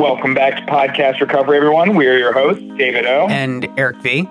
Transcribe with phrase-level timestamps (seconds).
[0.00, 1.94] Welcome back to Podcast Recovery, everyone.
[1.94, 3.26] We are your hosts, David O.
[3.28, 4.26] And Eric V.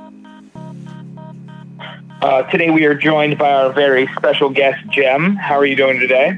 [2.23, 5.35] Uh, today we are joined by our very special guest, Jem.
[5.35, 6.29] How are you doing today?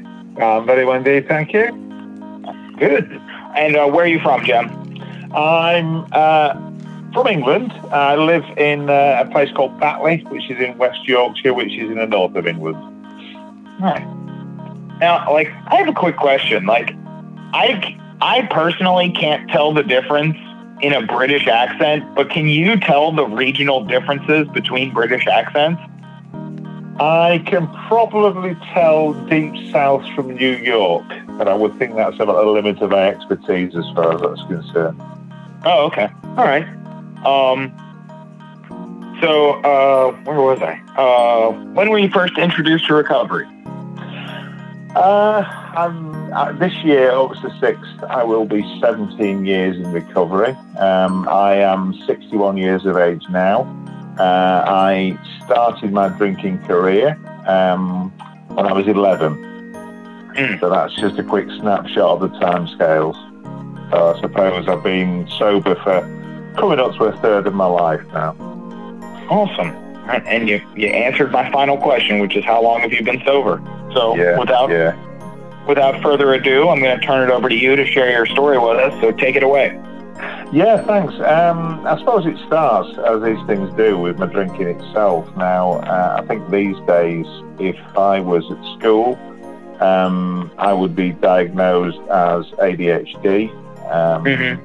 [0.42, 1.68] Um, very well indeed, thank you.
[2.78, 3.10] Good.
[3.56, 4.68] And uh, where are you from, Jem?
[5.34, 6.54] I'm uh,
[7.14, 7.72] from England.
[7.90, 11.90] I live in uh, a place called Batley, which is in West Yorkshire, which is
[11.90, 12.76] in the north of England.
[13.80, 14.06] Right.
[15.00, 16.66] Now, like, I have a quick question.
[16.66, 16.94] Like,
[17.54, 20.38] I, I personally can't tell the difference
[20.82, 25.82] in a British accent, but can you tell the regional differences between British accents?
[27.00, 31.06] I can probably tell deep south from New York,
[31.38, 34.48] but I would think that's about the limit of my expertise as far as that's
[34.48, 35.02] concerned.
[35.66, 36.10] Oh, okay.
[36.38, 36.68] All right.
[37.26, 37.72] Um,
[39.22, 40.80] so, uh, where was I?
[40.96, 43.48] Uh, when were you first introduced to recovery?
[44.96, 45.44] Uh,
[45.76, 50.52] I'm, uh, this year, August the 6th, I will be 17 years in recovery.
[50.80, 53.62] Um, I am 61 years of age now.
[54.18, 58.12] Uh, I started my drinking career um,
[58.50, 59.36] when I was 11.
[60.36, 60.60] Mm.
[60.60, 63.16] So that's just a quick snapshot of the timescales.
[63.92, 66.02] So I suppose I've been sober for
[66.58, 68.36] coming up to a third of my life now.
[69.30, 69.70] Awesome.
[70.08, 73.62] And you, you answered my final question, which is how long have you been sober?
[73.94, 74.96] So Yeah, without yeah.
[75.68, 78.58] Without further ado, I'm going to turn it over to you to share your story
[78.58, 79.00] with us.
[79.02, 79.80] So take it away.
[80.52, 81.14] Yeah, thanks.
[81.16, 85.26] Um, I suppose it starts, as these things do, with my drinking itself.
[85.38, 87.26] Now, uh, I think these days,
[87.60, 89.18] if I was at school,
[89.80, 93.50] um, I would be diagnosed as ADHD.
[93.90, 94.60] Um, Mhm.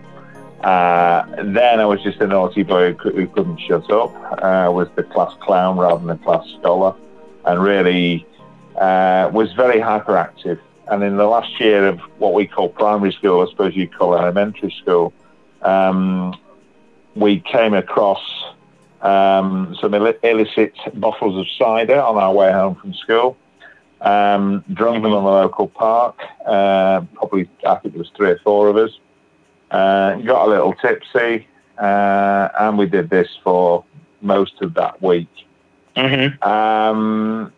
[0.62, 4.12] uh, then I was just a naughty boy who, who couldn't shut up.
[4.42, 6.94] Uh, I was the class clown rather than the class scholar,
[7.44, 8.26] and really
[8.78, 10.58] uh, was very hyperactive.
[10.88, 14.14] And in the last year of what we call primary school, I suppose you'd call
[14.14, 15.12] elementary school,
[15.62, 16.34] um,
[17.14, 18.22] we came across
[19.02, 23.36] um, some illi- illicit bottles of cider on our way home from school.
[24.00, 26.20] Um, drunk them on the local park.
[26.44, 28.90] Uh, probably, I think it was three or four of us.
[29.70, 31.48] Uh, got a little tipsy,
[31.78, 33.84] uh, and we did this for
[34.20, 35.28] most of that week.
[35.96, 36.48] Mm-hmm.
[36.48, 37.52] Um,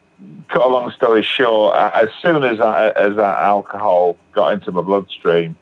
[0.49, 4.83] cut a long story short, as soon as I, as that alcohol got into my
[4.83, 5.57] bloodstream,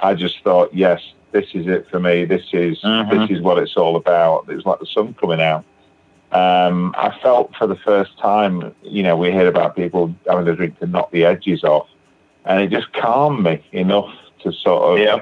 [0.00, 1.00] I just thought, yes,
[1.32, 2.24] this is it for me.
[2.24, 3.10] This is Mhm.
[3.10, 4.46] this is what it's all about.
[4.48, 5.64] It was like the sun coming out.
[6.32, 10.54] Um, I felt for the first time, you know, we hear about people having a
[10.54, 11.88] drink to knock the edges off,
[12.44, 14.10] and it just calmed me enough
[14.42, 15.18] to sort of Yeah.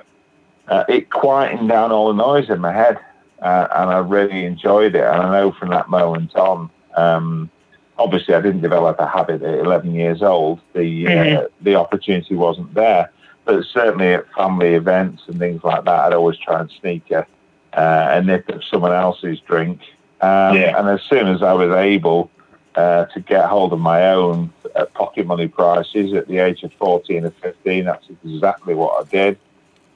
[0.69, 2.99] uh, it quietened down all the noise in my head,
[3.43, 5.03] uh, and I really enjoyed it.
[5.05, 7.50] And I know from that moment on, um,
[7.98, 10.60] obviously, I didn't develop a habit at 11 years old.
[10.75, 11.48] The uh, Mhm.
[11.62, 13.10] the opportunity wasn't there,
[13.44, 17.26] but certainly at family events and things like that, I'd always try and sneak a,
[17.75, 19.81] uh, a nip of someone else's drink.
[20.20, 20.78] Um, Yeah.
[20.78, 22.31] And as soon as I was able
[22.75, 26.72] uh, to get hold of my own uh, pocket money prices at the age of
[26.75, 29.38] 14 or 15, that's exactly what I did.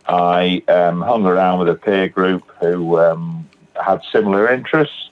[0.08, 3.48] I um, hung around with a peer group who um,
[3.80, 5.10] had similar interests.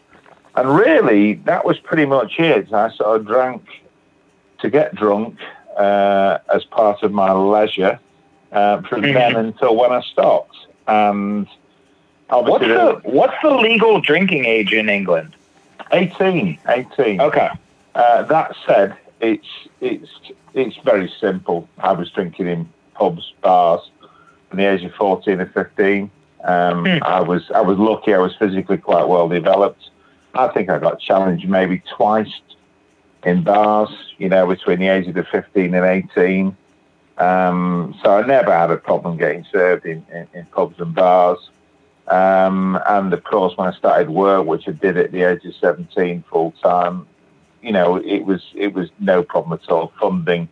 [0.57, 2.73] And really, that was pretty much it.
[2.73, 3.63] I sort of drank
[4.61, 5.37] to get drunk
[5.77, 7.99] uh, as part of my leisure
[8.53, 9.15] uh, from Mhm.
[9.15, 10.57] then until when I stopped.
[10.87, 11.47] And
[12.29, 15.35] What's the what's the legal drinking age in England?
[15.93, 17.21] 18, 18.
[17.21, 17.49] Okay.
[17.97, 19.47] Uh, that said, it's
[19.81, 20.09] it's
[20.55, 21.69] it's very simple.
[21.79, 23.81] I was drinking in pubs, bars,
[24.49, 26.11] from the age of fourteen or fifteen.
[26.45, 26.99] Um, Hmm.
[27.03, 28.15] I was I was lucky.
[28.15, 29.91] I was physically quite well developed.
[30.35, 32.33] I think I got challenged maybe twice
[33.25, 33.91] in bars.
[34.19, 36.57] You know, between the ages of fifteen and eighteen.
[37.19, 41.51] Um, so I never had a problem getting served in, in, in pubs and bars.
[42.09, 45.55] Um, and of course, when I started work, which I did at the age of
[45.55, 47.07] 17 full time,
[47.63, 50.49] you know, it was it was no problem at all funding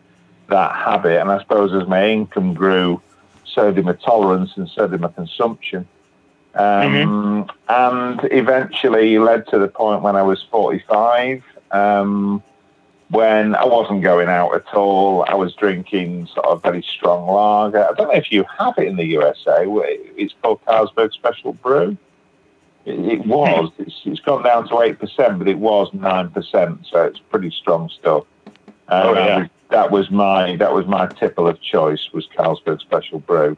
[0.49, 1.19] that habit.
[1.19, 3.01] And I suppose as my income grew,
[3.45, 5.87] so did my tolerance and so did my consumption.
[6.59, 12.43] Um, And eventually led to the point when I was 45, um,
[13.09, 15.23] when I wasn't going out at all.
[15.27, 17.87] I was drinking sort of very strong lager.
[17.89, 19.63] I don't know if you have it in the USA.
[19.67, 21.95] It's called Carlsberg Special Brew.
[22.85, 23.71] It, it was.
[23.77, 27.51] It's, it's gone down to eight percent, but it was nine percent, so it's pretty
[27.51, 28.25] strong stuff.
[28.87, 29.37] And Oh, that yeah.
[29.39, 33.55] was- that was my that was my tipple of choice was Carlsberg Special Brew,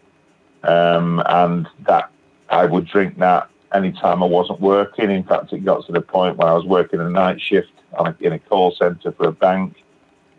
[0.64, 2.10] um, and that
[2.52, 5.10] I would drink that anytime I wasn't working.
[5.10, 8.08] In fact, it got to the point where I was working a night shift on
[8.08, 9.84] a, in a call centre for a bank,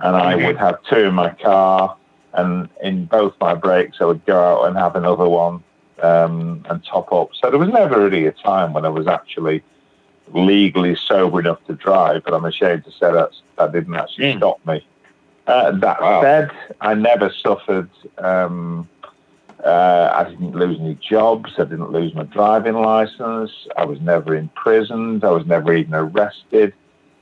[0.00, 0.46] and I Mhm.
[0.46, 1.96] would have two in my car,
[2.34, 5.62] and in both my breaks I would go out and have another one.
[6.02, 7.28] um, and top up.
[7.40, 9.62] So there was never really a time when I was actually
[10.32, 14.38] legally sober enough to drive, but I'm ashamed to say that that didn't actually mm.
[14.38, 14.84] stop me.
[15.46, 16.20] Uh, that wow.
[16.20, 16.50] said,
[16.80, 17.88] I never suffered.
[18.18, 18.88] Um,
[19.64, 21.52] uh, I didn't lose any jobs.
[21.56, 23.50] I didn't lose my driving license.
[23.76, 25.24] I was never imprisoned.
[25.24, 26.74] I was never even arrested.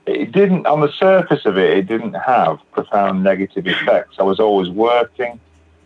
[0.06, 4.16] It didn't, on the surface of it, it didn't have profound negative effects.
[4.18, 5.38] I was always working.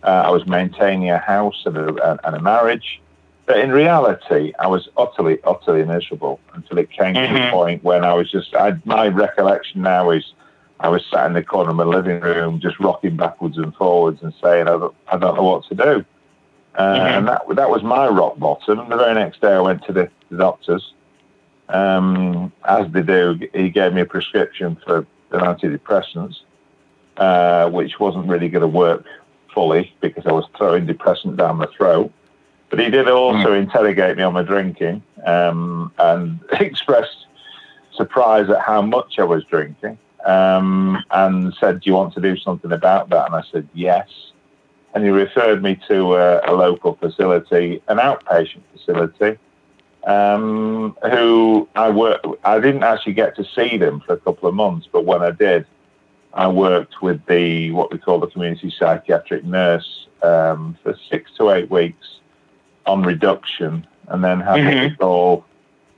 [0.05, 3.01] Uh, I was maintaining a house and a, and a, marriage.
[3.47, 7.35] But in reality, I was utterly, utterly miserable until it came mm-hmm.
[7.35, 7.55] to the mm-hmm.
[7.55, 10.33] point when I was just, I, my recollection now is
[10.79, 14.23] I was sat in the corner of my living room, just rocking backwards and forwards
[14.23, 16.05] and saying, I don't, I don't know what to do.
[16.75, 17.07] Uh, mm-hmm.
[17.07, 18.81] And that, that was my rock bottom.
[18.81, 20.93] And the very next day, I went to the, the doctors.
[21.69, 26.37] Um, as they do, he gave me a prescription for an antidepressants,
[27.17, 29.07] uh, which wasn't really going to work
[29.53, 32.13] fully because I was throwing depressant down my throat.
[32.71, 33.63] But he did also mm.
[33.63, 37.27] interrogate me on my drinking um, and expressed
[37.95, 42.37] surprise at how much I was drinking um, and said, Do you want to do
[42.37, 43.27] something about that?
[43.27, 44.09] And I said, Yes.
[44.95, 49.39] And he referred me to a, a local facility, an outpatient facility,
[50.07, 52.25] um, who I work.
[52.45, 55.33] I didn't actually get to see them for a couple of months, but when I
[55.33, 55.67] did,
[56.33, 61.51] I worked with the what we call the community psychiatric nurse um, for six to
[61.51, 62.19] eight weeks
[62.87, 64.81] on reduction, and then had mm-hmm.
[64.81, 65.45] we call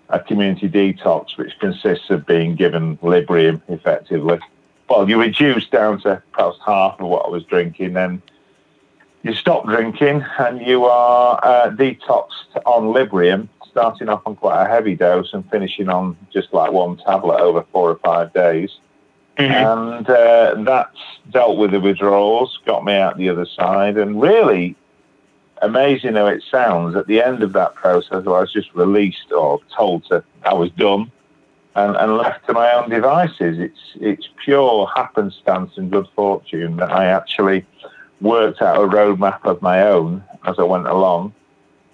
[0.09, 4.39] a community detox, which consists of being given Librium effectively.
[4.89, 8.23] Well, you reduce down to perhaps half of what I was drinking, then
[9.27, 14.69] you stop drinking and you are uh, detoxed on Librium, starting off on quite a
[14.69, 18.79] heavy dose and finishing on just like one tablet over four or five days.
[19.37, 19.53] Mm-hmm.
[19.53, 20.99] And uh, that's
[21.31, 24.77] dealt with the withdrawals, got me out the other side, and really
[25.61, 29.61] amazing how it sounds, at the end of that process, I was just released or
[29.77, 31.11] told to I was done
[31.75, 33.59] and, and left to my own devices.
[33.59, 37.67] It's it's pure happenstance and good fortune that I actually
[38.21, 41.35] worked out a roadmap of my own as I went along,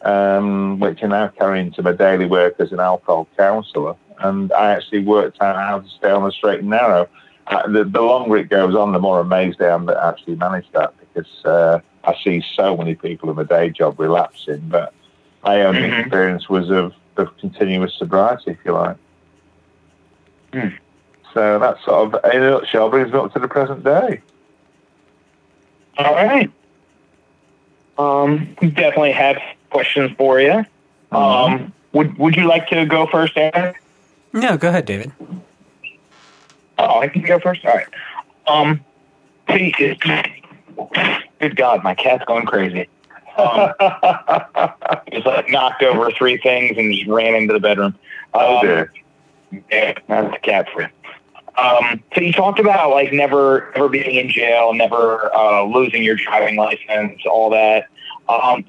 [0.02, 3.96] um, which I now carry into my daily work as an alcohol counsellor.
[4.18, 7.08] And I actually worked out how to stay on the straight and narrow.
[7.46, 10.36] Uh, the, the, longer it goes on, the more amazed I am that I actually
[10.36, 14.94] managed that because uh, I see so many people in my day job relapsing, but
[15.42, 16.00] my own mm-hmm.
[16.00, 18.96] experience was of, of continuous sobriety, if you like.
[20.52, 20.78] Mm.
[21.34, 24.20] So that sort of, in a nutshell, brings me up to the present day.
[25.98, 26.50] All right.
[27.98, 29.36] Um, we definitely have
[29.70, 30.64] questions for you.
[31.12, 31.16] Mm-hmm.
[31.16, 33.82] Um, would Would you like to go first, Eric?
[34.32, 35.12] No, go ahead, David.
[36.78, 37.64] Oh, I can go first.
[37.64, 37.86] All right.
[38.46, 38.80] Um,
[39.46, 42.88] please, good God, my cat's going crazy.
[43.36, 43.72] Um,
[45.12, 47.94] just like knocked over three things and just ran into the bedroom.
[48.34, 48.92] Oh, um, dear.
[49.70, 50.88] Yeah, that's a cat for you.
[51.56, 56.16] Um, so you talked about like never, never being in jail, never uh, losing your
[56.16, 57.88] driving license, all that.
[58.28, 58.62] Um,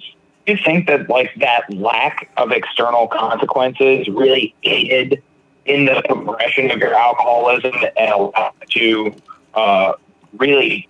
[0.45, 5.23] do you think that like that lack of external consequences really aided
[5.65, 9.15] in the progression of your alcoholism and allowed to
[9.53, 9.93] uh,
[10.33, 10.89] really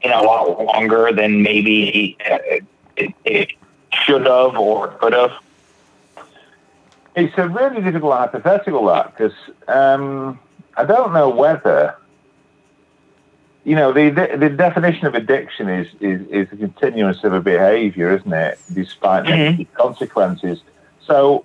[0.00, 2.16] in a lot longer than maybe
[2.96, 3.50] it, it
[3.92, 5.32] should have or could have?
[7.16, 9.34] It's a really difficult hypothetical, that, because
[9.68, 10.38] um,
[10.76, 11.96] I don't know whether,
[13.64, 17.40] you know, the, the, the definition of addiction is, is, is a continuance of a
[17.40, 19.62] behavior, isn't it, despite mm-hmm.
[19.74, 20.60] consequences.
[21.06, 21.44] So,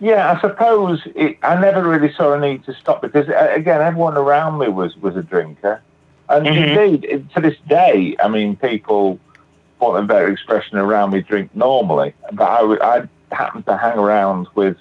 [0.00, 4.16] yeah, I suppose it, I never really saw a need to stop because, again, everyone
[4.16, 5.82] around me was, was a drinker.
[6.28, 6.78] And mm-hmm.
[6.78, 9.18] indeed, to this day, I mean, people,
[9.78, 14.46] for a better expression, around me drink normally, but I, I happen to hang around
[14.54, 14.76] with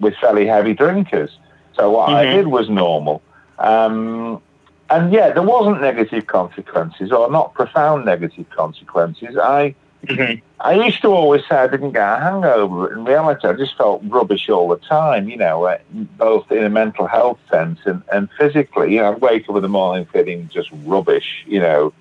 [0.00, 1.36] with fairly heavy drinkers.
[1.78, 2.16] So what mm-hmm.
[2.16, 3.22] I did was normal.
[3.58, 4.42] Um,
[4.90, 9.36] and yeah, there wasn't negative consequences or not profound negative consequences.
[9.36, 9.74] I
[10.06, 10.44] Mm-hmm.
[10.60, 13.76] I used to always say I didn't get a hangover, but in reality, I just
[13.76, 18.02] felt rubbish all the time, you know, uh, both in a mental health sense and,
[18.12, 18.94] and physically.
[18.94, 21.92] You know, I'd wake up in the morning feeling just rubbish, you know,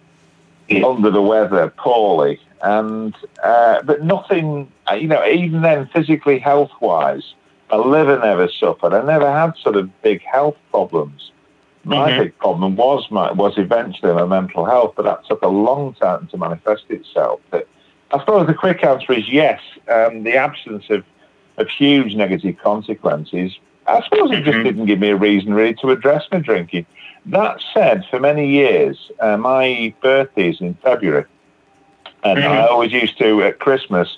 [0.67, 0.85] yeah.
[0.85, 2.39] under the weather, poorly.
[2.61, 7.33] And, uh, but nothing, uh, you know, even then, physically, health wise,
[7.69, 8.93] my liver never suffered.
[8.93, 11.31] I never had sort of big health problems.
[11.83, 12.23] My mm-hmm.
[12.23, 16.27] big problem was my, was eventually my mental health, but that took a long time
[16.27, 17.39] to manifest itself.
[17.49, 17.67] But
[18.11, 19.61] I suppose the quick answer is yes.
[19.87, 21.05] Um, the absence of,
[21.57, 23.57] of huge negative consequences,
[23.87, 24.63] I suppose it just mm-hmm.
[24.63, 26.85] didn't give me a reason really to address my drinking.
[27.25, 31.25] That said, for many years, uh, my birthday is in February.
[32.23, 32.51] And mm-hmm.
[32.51, 34.17] I always used to at Christmas.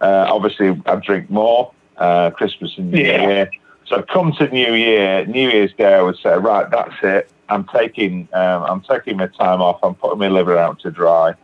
[0.00, 3.28] Uh, obviously, I drink more uh, Christmas and New yeah.
[3.28, 3.50] Year.
[3.86, 7.30] So come to New Year, New Year's Day, I would say, right, that's it.
[7.48, 9.78] I'm taking, um, I'm taking my time off.
[9.82, 11.34] I'm putting my liver out to dry,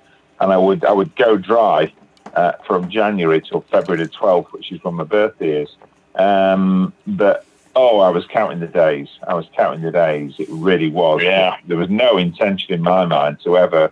[0.41, 1.93] and I would, I would go dry
[2.35, 5.69] uh, from January till February the 12th, which is when my birthday is.
[6.17, 9.09] Um, but oh, I was counting the days.
[9.27, 10.35] I was counting the days.
[10.39, 11.23] It really was.
[11.23, 11.57] Yeah.
[11.67, 13.91] There was no intention in my mind to ever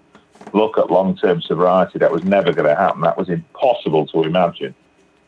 [0.53, 1.99] look at long-term sobriety.
[1.99, 3.03] That was never going to happen.
[3.03, 4.75] That was impossible to imagine.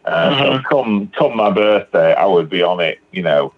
[0.04, 0.56] Uh, mm-hmm.
[0.56, 2.98] So come come my birthday, I would be on it.
[3.12, 3.54] You know,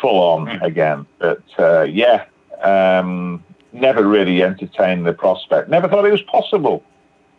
[0.00, 0.64] full on mm-hmm.
[0.64, 1.06] again.
[1.18, 2.24] But uh, yeah,
[2.62, 5.68] um, never really entertained the prospect.
[5.68, 6.82] Never thought it was possible.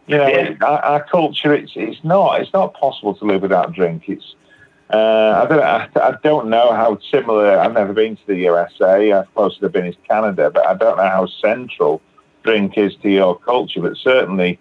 [0.08, 0.56] You know, yeah.
[0.62, 4.04] our, our, culture, it's it's not it's not possible to live without drink.
[4.08, 4.36] It's
[4.90, 7.58] uh, I don't I, I, don't know how similar.
[7.58, 9.24] I've never been to the USA.
[9.36, 12.02] Close as I've been is Canada, but I don't know how central
[12.44, 13.82] drink is to your culture.
[13.82, 14.60] But certainly,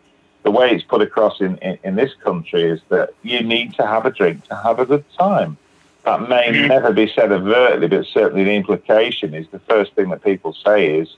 [0.51, 3.87] the way it's put across in, in, in this country is that you need to
[3.87, 5.57] have a drink to have a good time.
[6.05, 6.67] That may mm-hmm.
[6.67, 10.99] never be said overtly, but certainly the implication is the first thing that people say
[10.99, 11.17] is,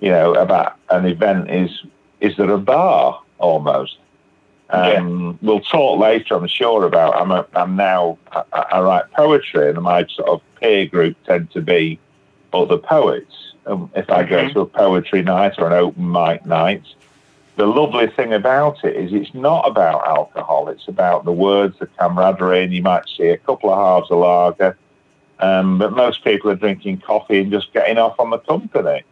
[0.00, 1.70] you know, about an event is
[2.20, 3.98] is there a bar almost.
[4.70, 5.32] Um, yeah.
[5.42, 7.14] We'll talk later, I'm sure, about.
[7.14, 11.50] I'm, a, I'm now, I, I, write poetry, and my sort of peer group tend
[11.50, 11.98] to be
[12.52, 13.34] other poets.
[13.66, 14.54] Um, if I go mm-hmm.
[14.54, 16.84] to a poetry night or an open mic night,
[17.56, 20.68] the lovely thing about it is it's not about alcohol.
[20.68, 24.18] It's about the words, the camaraderie, and you might see a couple of halves of
[24.18, 24.76] lager.
[25.38, 29.02] Um, but most people are drinking coffee and just getting off on the company.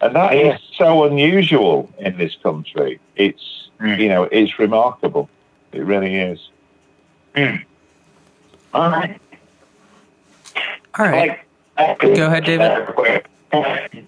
[0.00, 3.00] And that is so unusual in this country.
[3.14, 3.98] It's, mm.
[3.98, 5.30] you know, it's remarkable.
[5.72, 6.50] It really is.
[7.34, 7.64] Mm.
[8.74, 9.20] All right.
[10.98, 11.38] All right.
[11.76, 14.06] Go ahead, David.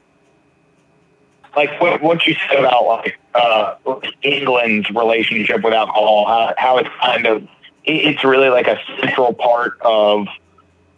[1.56, 3.74] Like what, what you said about like uh,
[4.22, 7.42] England's relationship with alcohol, how, how it's kind of,
[7.84, 10.26] it, it's really like a central part of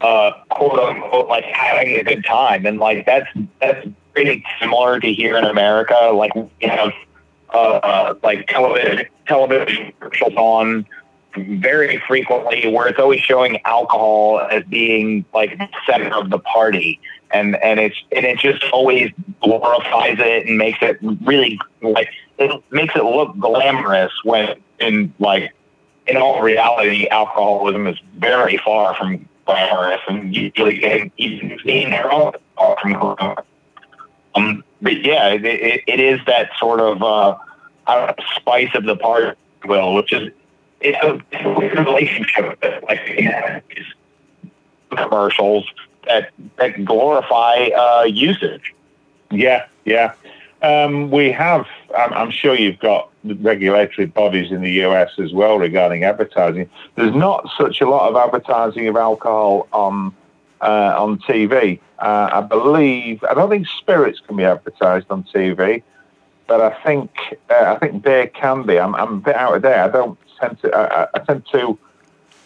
[0.01, 3.29] uh, quote unquote like having a good time, and like that's
[3.61, 6.11] that's pretty similar to here in America.
[6.15, 6.93] Like you have
[7.53, 10.87] uh, uh, like television television commercials on
[11.37, 17.01] very frequently where it's always showing alcohol as being like center of the party
[17.33, 19.11] and and it's and it just always
[19.43, 22.09] glorifies it and makes it really like
[22.39, 25.53] it makes it look glamorous when in like
[26.07, 32.11] in all reality alcoholism is very far from glamorous and usually and even seen their
[32.13, 33.37] own far from.
[34.35, 37.37] Um, but yeah, it, it, it is that sort of uh,
[37.87, 40.31] uh, spice of the party, will, which is
[40.81, 42.59] it's a, it's a weird relationship.
[42.83, 43.61] Like yeah,
[44.91, 45.67] commercials
[46.07, 48.75] that that glorify uh, usage.
[49.31, 50.15] Yeah, yeah.
[50.63, 51.67] Um, we have.
[51.97, 56.69] I'm, I'm, sure you've got regulatory bodies in the US as well regarding advertising.
[56.97, 60.15] There's not such a lot of advertising of alcohol on
[60.61, 61.81] uh, on TV.
[61.99, 63.25] Uh, I believe.
[63.25, 65.83] I don't think spirits can be advertised on TV,
[66.47, 67.11] but I think
[67.49, 68.79] uh, I think beer can be.
[68.79, 69.83] I'm, I'm a bit out of there.
[69.83, 70.75] I don't tend to.
[70.75, 71.79] I, I tend to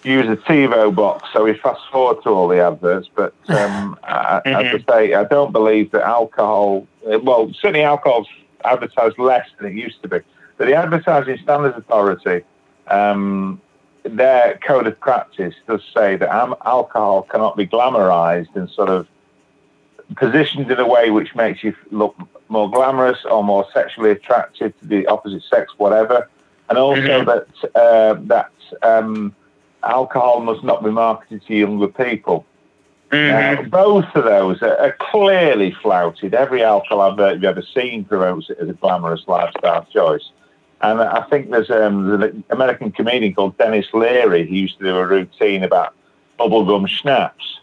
[0.05, 3.09] use a TiVo box, so we fast forward to all the adverts.
[3.15, 4.77] But um, I, mm-hmm.
[4.77, 6.87] as I say, I don't believe that alcohol.
[7.03, 8.29] Well, certainly alcohol's
[8.65, 10.19] advertised less than it used to be.
[10.57, 12.45] But the Advertising Standards Authority,
[12.89, 13.61] um,
[14.05, 19.09] their code of practice does say that alcohol cannot be glamorized and sort of
[20.17, 22.15] positioned in a way which makes you look
[22.49, 26.29] more glamorous or more sexually attractive to the opposite sex, whatever.
[26.69, 27.27] And also mm-hmm.
[27.27, 28.51] that uh, that
[28.83, 29.35] um,
[29.89, 32.47] alcohol must not be marketed to younger people.
[33.11, 33.61] Mm-hmm.
[33.61, 36.35] Uh, both of those are, are, clearly flouted.
[36.35, 40.31] Every alcohol advert you've ever seen promotes it as a glamorous lifestyle choice.
[40.81, 44.97] And I think there's um, an American comedian called Denis Leary He used to do
[44.97, 45.95] a routine about
[46.39, 47.61] bubblegum schnapps.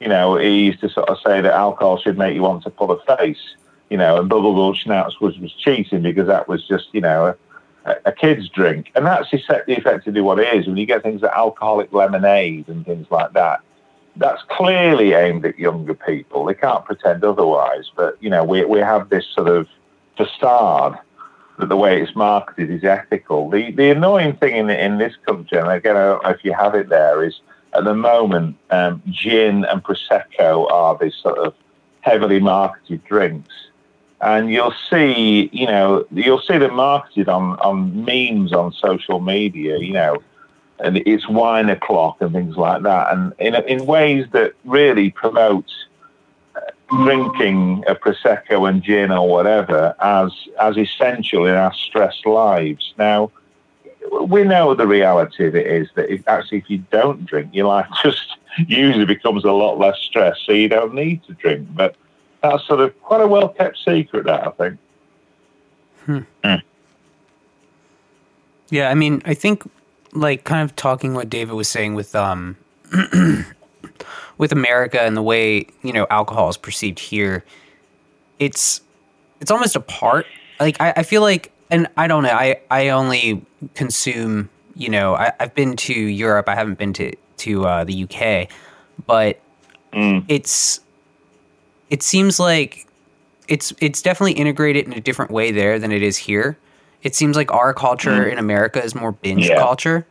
[0.00, 2.70] You know, he used to sort of say that alcohol should make you want to
[2.70, 3.54] pull a face.
[3.90, 7.36] You know, and bubblegum schnapps was, was cheating because that was just, you know, a
[8.18, 8.90] kid's drink.
[8.94, 10.66] And that's effectively what it is.
[10.66, 13.60] When you get things like alcoholic lemonade and things like that,
[14.16, 16.44] that's clearly aimed at younger people.
[16.44, 17.90] They can't pretend otherwise.
[17.94, 19.68] But, you know, we, we have this sort of
[20.16, 20.98] facade
[21.58, 23.50] that the way it's marketed is ethical.
[23.50, 26.52] The, the annoying thing in, in this country, and again, I don't know if you
[26.52, 27.40] have it there, is
[27.74, 31.54] at the moment, um, gin and Prosecco are these sort of
[32.00, 33.52] heavily marketed drinks
[34.20, 39.78] and you'll see, you know, you'll see them marketed on, on memes on social media,
[39.78, 40.16] you know,
[40.78, 45.70] and it's wine o'clock and things like that, and in in ways that really promote
[46.54, 46.60] uh,
[47.04, 52.94] drinking a prosecco and gin or whatever as as essential in our stressed lives.
[52.98, 53.30] Now,
[54.22, 57.66] we know the reality of it is that if, actually, if you don't drink, your
[57.66, 61.68] life just usually becomes a lot less stressed, so you don't need to drink.
[61.74, 61.96] But
[62.50, 64.78] that's sort of quite a well kept secret, that I think.
[66.04, 66.18] Hmm.
[66.44, 66.62] Mm.
[68.70, 69.68] Yeah, I mean, I think
[70.12, 72.56] like kind of talking what David was saying with um
[74.38, 77.44] with America and the way you know alcohol is perceived here,
[78.38, 78.80] it's
[79.40, 80.26] it's almost a part.
[80.58, 82.30] Like I, I feel like, and I don't know.
[82.30, 84.50] I I only consume.
[84.78, 86.50] You know, I, have been to Europe.
[86.50, 88.50] I haven't been to to uh, the UK,
[89.06, 89.40] but
[89.92, 90.22] mm.
[90.28, 90.80] it's
[91.90, 92.86] it seems like
[93.48, 96.58] it's it's definitely integrated in a different way there than it is here.
[97.02, 98.32] It seems like our culture mm.
[98.32, 99.56] in America is more binge yeah.
[99.56, 100.06] culture.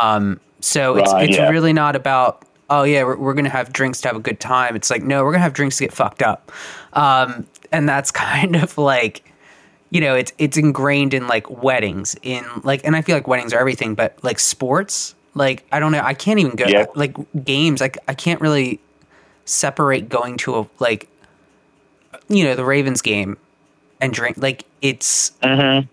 [0.00, 1.48] Um, so it's it's yeah.
[1.48, 4.74] really not about oh yeah we're, we're gonna have drinks to have a good time.
[4.76, 6.50] It's like no we're gonna have drinks to get fucked up,
[6.94, 9.32] um, and that's kind of like
[9.90, 13.52] you know it's it's ingrained in like weddings in like and I feel like weddings
[13.52, 16.86] are everything, but like sports like I don't know I can't even go yeah.
[16.94, 18.80] like games like I can't really
[19.44, 21.08] separate going to a like
[22.28, 23.36] you know the Ravens game
[24.00, 25.86] and drink like it's mm-hmm.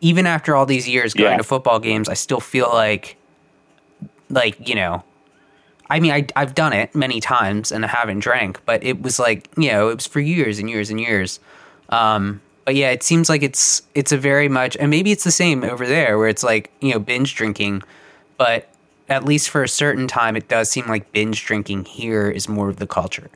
[0.00, 1.36] even after all these years going yeah.
[1.38, 3.16] to football games, I still feel like
[4.30, 5.04] like you know.
[5.90, 9.18] I mean, I, I've done it many times and I haven't drank, but it was
[9.18, 11.40] like you know it was for years and years and years.
[11.90, 15.30] Um, but yeah, it seems like it's it's a very much, and maybe it's the
[15.30, 17.82] same over there where it's like you know binge drinking,
[18.38, 18.68] but
[19.08, 22.68] at least for a certain time, it does seem like binge drinking here is more
[22.68, 23.30] of the culture.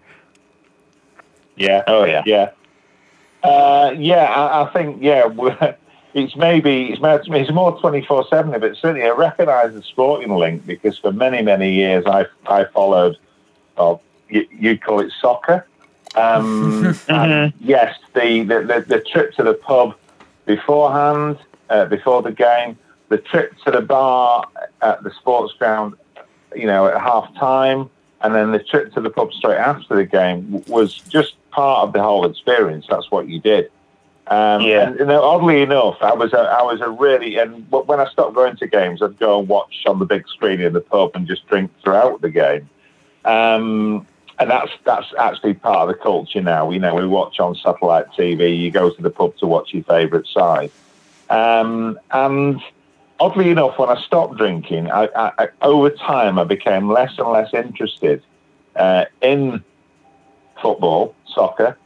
[1.58, 1.82] Yeah.
[1.86, 2.22] Oh yeah.
[2.26, 2.50] Yeah.
[3.42, 5.28] Uh, yeah, I, I, think yeah,
[6.14, 10.66] it's maybe it's, it's more twenty four seven, but certainly I recognise the sporting link
[10.66, 13.16] because for many many years I I followed,
[13.76, 15.66] well, you, would call it soccer.
[16.16, 17.56] Um, mm-hmm.
[17.60, 19.96] Yes, the, the, the the trip to the pub
[20.44, 21.38] beforehand,
[21.70, 22.76] uh, before the game,
[23.08, 24.46] the trip to the bar
[24.82, 25.94] at the sports ground,
[26.56, 27.88] you know, at half time,
[28.22, 31.92] and then the trip to the pub straight after the game was just part of
[31.92, 32.86] the whole experience.
[32.88, 33.70] That's what you did.
[34.28, 34.88] Um, yeah.
[34.88, 38.34] And, and, oddly enough, I was a, I was a really and when I stopped
[38.34, 41.26] going to games, I'd go and watch on the big screen in the pub and
[41.26, 42.68] just drink throughout the game.
[43.24, 44.06] Um,
[44.38, 46.70] and that's that's actually part of the culture now.
[46.70, 48.56] You know, we watch on satellite TV.
[48.56, 50.70] You go to the pub to watch your favourite side.
[51.30, 52.60] Um, and
[53.18, 57.52] oddly enough, when I stopped drinking, I, I, over time I became less and less
[57.52, 58.22] interested
[58.76, 59.64] uh, in
[60.60, 61.76] football, soccer,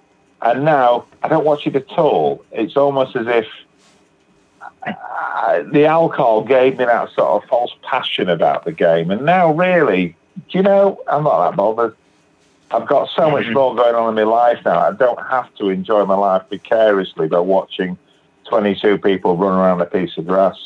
[0.41, 2.45] and now I don't watch it at all.
[2.53, 3.47] It's almost as if
[4.87, 9.53] uh, the alcohol gave me that sort of false passion about the game, and now
[9.53, 10.17] really,
[10.51, 11.97] do you know, I'm not that bothered.
[12.71, 13.55] I've got so much mm-hmm.
[13.55, 14.81] more going on in my life now.
[14.81, 17.99] I don't have to enjoy my life vicariously by watching
[18.49, 20.57] 22 people run around a piece of grass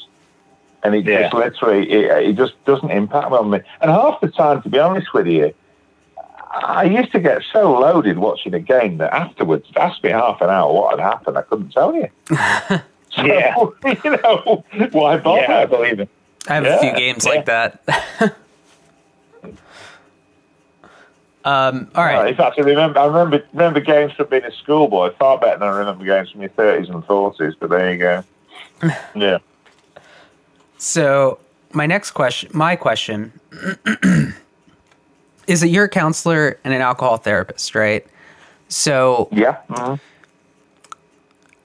[0.87, 1.23] and it yeah.
[1.23, 3.61] just literally it, it, just doesn't impact on me.
[3.81, 5.53] And half the time, to be honest with you,
[6.51, 10.51] I used to get so loaded watching a game that afterwards, ask me half an
[10.51, 12.09] hour what had happened, I couldn't tell you.
[12.29, 13.55] so, yeah,
[14.05, 15.43] you know, why bother?
[15.43, 16.09] Yeah, I believe it.
[16.49, 16.77] I have yeah.
[16.77, 17.33] a few games yeah.
[17.33, 17.83] like that.
[21.45, 22.29] um, all right.
[22.29, 25.69] in fact, I remember, I remember, remember games from being a schoolboy far better than
[25.69, 27.55] I remember games from your thirties and forties.
[27.59, 28.25] But there you go.
[29.17, 29.39] yeah.
[30.79, 31.41] So
[31.73, 33.33] my next question, my question,
[35.47, 38.07] is that you're a counselor and an alcohol therapist, right?
[38.69, 39.59] So yeah.
[39.71, 39.95] Mm-hmm.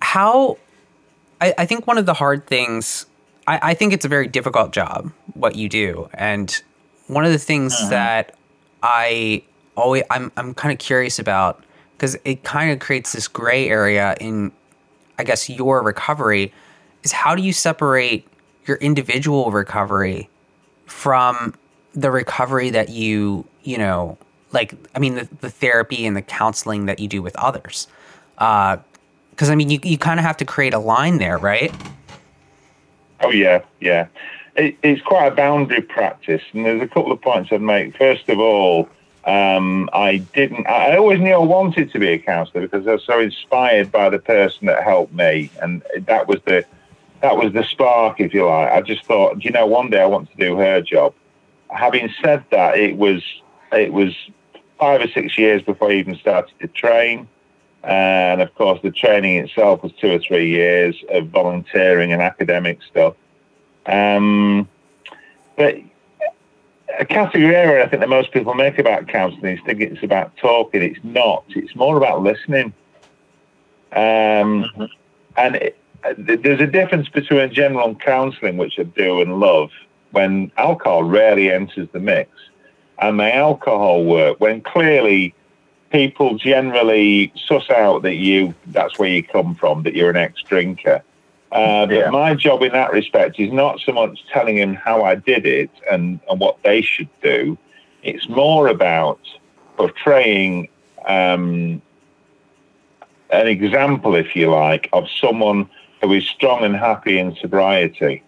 [0.01, 0.57] How?
[1.39, 3.05] I, I, think one of the hard things.
[3.47, 6.61] I, I, think it's a very difficult job what you do, and
[7.07, 7.89] one of the things mm-hmm.
[7.89, 8.35] that
[8.83, 9.43] I
[9.75, 11.63] always I'm I'm kind of curious about
[11.97, 14.51] because it kind of creates this gray area in,
[15.19, 16.51] I guess, your recovery
[17.03, 18.27] is how do you separate
[18.65, 20.29] your individual recovery
[20.85, 21.53] from
[21.93, 24.17] the recovery that you you know
[24.51, 27.87] like i mean the, the therapy and the counseling that you do with others
[28.35, 31.73] because uh, i mean you, you kind of have to create a line there right
[33.21, 34.07] oh yeah yeah
[34.55, 38.27] it, it's quite a boundary practice and there's a couple of points i'd make first
[38.29, 38.89] of all
[39.23, 40.65] um, I didn't.
[40.67, 44.09] I always knew I wanted to be a counsellor because I was so inspired by
[44.09, 46.65] the person that helped me, and that was the
[47.21, 48.71] that was the spark, if you like.
[48.71, 51.13] I just thought, you know, one day I want to do her job.
[51.69, 53.23] Having said that, it was
[53.71, 54.13] it was
[54.79, 57.27] five or six years before I even started to train.
[57.83, 62.79] And of course, the training itself was two or three years of volunteering and academic
[62.83, 63.15] stuff.
[63.85, 64.67] Um,
[65.55, 65.77] but
[66.99, 70.35] a category error I think that most people make about counselling is thinking it's about
[70.37, 70.81] talking.
[70.81, 71.43] It's not.
[71.49, 72.73] It's more about listening.
[73.93, 74.85] Um, mm-hmm.
[75.37, 75.77] And it,
[76.17, 79.71] there's a difference between general counselling, which I do and love,
[80.11, 82.29] when alcohol rarely enters the mix,
[83.01, 85.33] and the alcohol work when clearly
[85.91, 91.03] people generally suss out that you that's where you come from, that you're an ex-drinker.
[91.51, 92.09] Uh, but yeah.
[92.09, 95.69] my job in that respect is not so much telling them how I did it
[95.91, 97.57] and, and what they should do.
[98.03, 99.19] It's more about
[99.75, 100.69] portraying
[101.05, 101.81] um,
[103.31, 105.69] an example, if you like, of someone
[106.01, 108.23] who is strong and happy in sobriety.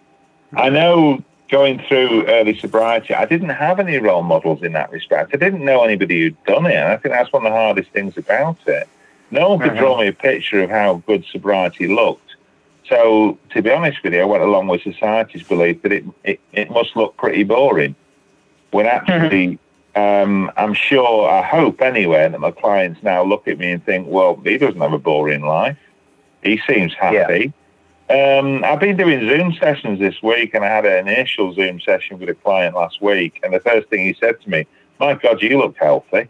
[0.54, 5.34] I know going through early sobriety, I didn't have any role models in that respect.
[5.34, 6.74] I didn't know anybody who'd done it.
[6.74, 8.88] And I think that's one of the hardest things about it.
[9.30, 9.78] No one could mm-hmm.
[9.78, 12.20] draw me a picture of how good sobriety looked.
[12.88, 16.40] So, to be honest with you, I went along with society's belief that it, it,
[16.52, 17.94] it must look pretty boring.
[18.72, 19.58] When actually,
[19.96, 20.00] mm-hmm.
[20.00, 24.06] um, I'm sure, I hope anyway, that my clients now look at me and think,
[24.08, 25.78] well, he doesn't have a boring life.
[26.42, 27.44] He seems happy.
[27.44, 27.63] Yeah
[28.10, 32.18] um, I've been doing Zoom sessions this week, and I had an initial Zoom session
[32.18, 33.40] with a client last week.
[33.42, 34.66] And the first thing he said to me,
[35.00, 36.28] "My God, you look healthy."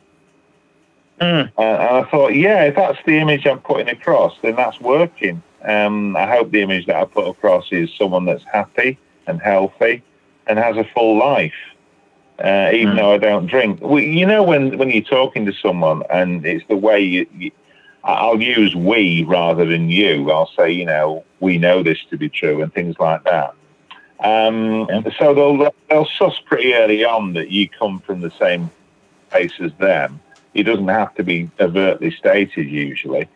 [1.20, 1.50] Mm.
[1.56, 5.42] Uh, and I thought, yeah, if that's the image I'm putting across, then that's working.
[5.62, 10.02] Um, I hope the image that I put across is someone that's happy and healthy
[10.46, 11.54] and has a full life,
[12.38, 12.96] uh, even mm.
[12.96, 13.80] though I don't drink.
[13.80, 17.50] Well, you know, when when you're talking to someone and it's the way you, you
[18.04, 20.30] I'll use we rather than you.
[20.30, 23.54] I'll say, you know, we know this to be true and things like that.
[24.20, 24.86] Um,
[25.18, 28.70] so they'll, they'll suss pretty early on that you come from the same
[29.30, 30.20] place as them.
[30.52, 33.28] It doesn't have to be overtly stated usually.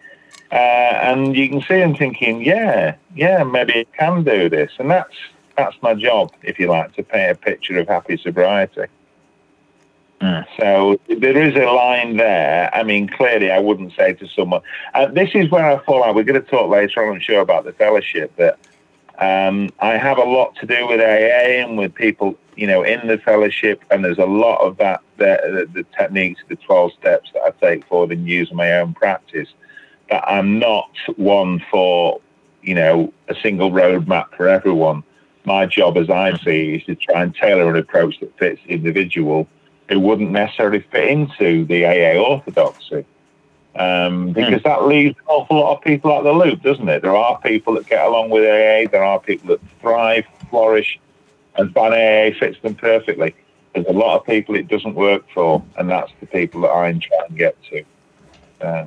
[0.52, 4.72] Uh, and you can see them thinking, yeah, yeah, maybe I can do this.
[4.78, 5.14] And that's,
[5.56, 8.84] that's my job, if you like, to paint a picture of happy sobriety.
[10.20, 10.44] Mm.
[10.58, 12.74] So there is a line there.
[12.74, 14.62] I mean, clearly, I wouldn't say to someone.
[14.94, 16.14] Uh, this is where I fall out.
[16.14, 18.32] We're going to talk later on, I'm sure, about the fellowship.
[18.36, 18.58] But
[19.18, 23.06] um, I have a lot to do with AA and with people, you know, in
[23.06, 27.30] the fellowship, and there's a lot of that, the, the, the techniques, the 12 steps
[27.34, 29.48] that I take forward and use in my own practice.
[30.10, 32.20] But I'm not one for,
[32.62, 35.04] you know, a single roadmap for everyone.
[35.44, 38.74] My job, as I see, is to try and tailor an approach that fits the
[38.74, 39.48] individual
[39.88, 43.04] who wouldn't necessarily fit into the AA orthodoxy.
[43.74, 44.64] Um, because mm.
[44.64, 47.02] that leaves an awful lot of people out of the loop, doesn't it?
[47.02, 50.98] There are people that get along with AA, there are people that thrive, flourish,
[51.56, 53.34] and find AA fits them perfectly.
[53.74, 56.92] There's a lot of people it doesn't work for, and that's the people that I
[56.92, 57.84] try and get to.
[58.60, 58.86] Uh,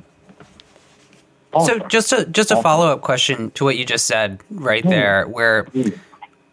[1.64, 4.90] so just a just a follow up question to what you just said right hmm.
[4.90, 5.88] there, where hmm.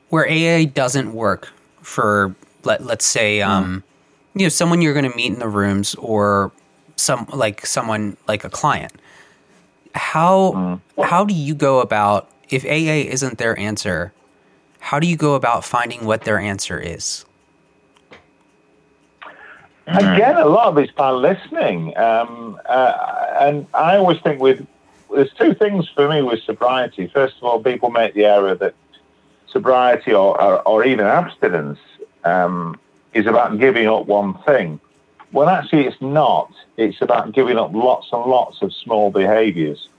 [0.09, 3.49] where AA doesn't work for let let's say hmm.
[3.49, 3.83] um,
[4.39, 6.51] you know someone you're going to meet in the rooms or
[6.95, 8.93] some like someone like a client.
[9.93, 10.53] How
[10.97, 11.03] mm.
[11.03, 14.13] how do you go about if aa isn't their answer
[14.79, 17.25] how do you go about finding what their answer is?
[19.87, 21.97] Again a lot of it's by listening.
[21.97, 22.93] Um, uh,
[23.41, 24.65] and i always think with
[25.13, 27.07] there's two things for me with sobriety.
[27.07, 28.73] First of all people make the error that
[29.47, 31.79] sobriety or, or, or even abstinence
[32.23, 32.79] um,
[33.13, 34.79] is about giving up one thing.
[35.31, 36.51] Well, actually, it's not.
[36.77, 39.89] It's about giving up lots and lots of small behaviours.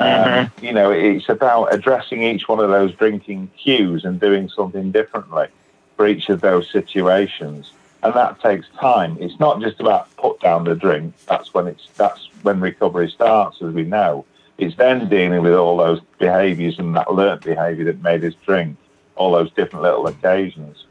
[0.00, 0.38] Mm-hmm.
[0.40, 4.92] Um, you know, it's about addressing each one of those drinking cues and doing something
[4.92, 5.48] differently
[5.96, 7.72] for each of those situations.
[8.02, 9.16] And that takes time.
[9.20, 11.14] It's not just about put down the drink.
[11.26, 14.26] That's when it's that's when recovery starts, as we know.
[14.58, 18.76] It's then dealing with all those behaviours and that learnt behaviour that made us drink,
[19.14, 20.84] all those different little occasions.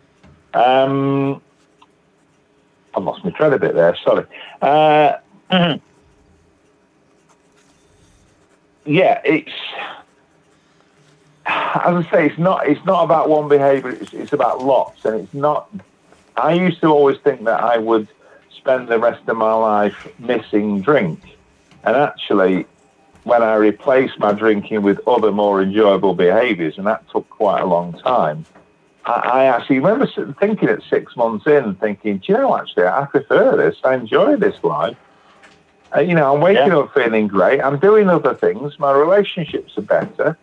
[0.53, 1.41] Um,
[2.95, 3.95] I lost my thread a bit there.
[4.03, 4.25] Sorry.
[4.61, 5.17] Uh,
[5.51, 5.85] mm-hmm.
[8.85, 9.51] Yeah, it's
[11.47, 13.89] as I say, it's not it's not about one behaviour.
[13.89, 15.69] It's, it's about lots, and it's not.
[16.37, 18.07] I used to always think that I would
[18.55, 21.19] spend the rest of my life missing drink,
[21.83, 22.65] and actually,
[23.23, 27.65] when I replaced my drinking with other more enjoyable behaviours, and that took quite a
[27.65, 28.45] long time.
[29.05, 30.07] I, actually remember
[30.39, 33.77] thinking at six months in, thinking, do you know, actually, I prefer this.
[33.83, 34.97] I enjoy this life.
[35.95, 36.77] Uh, you know, I'm waking yeah.
[36.77, 37.61] up feeling great.
[37.61, 38.79] I'm doing other things.
[38.79, 40.37] My relationships are better.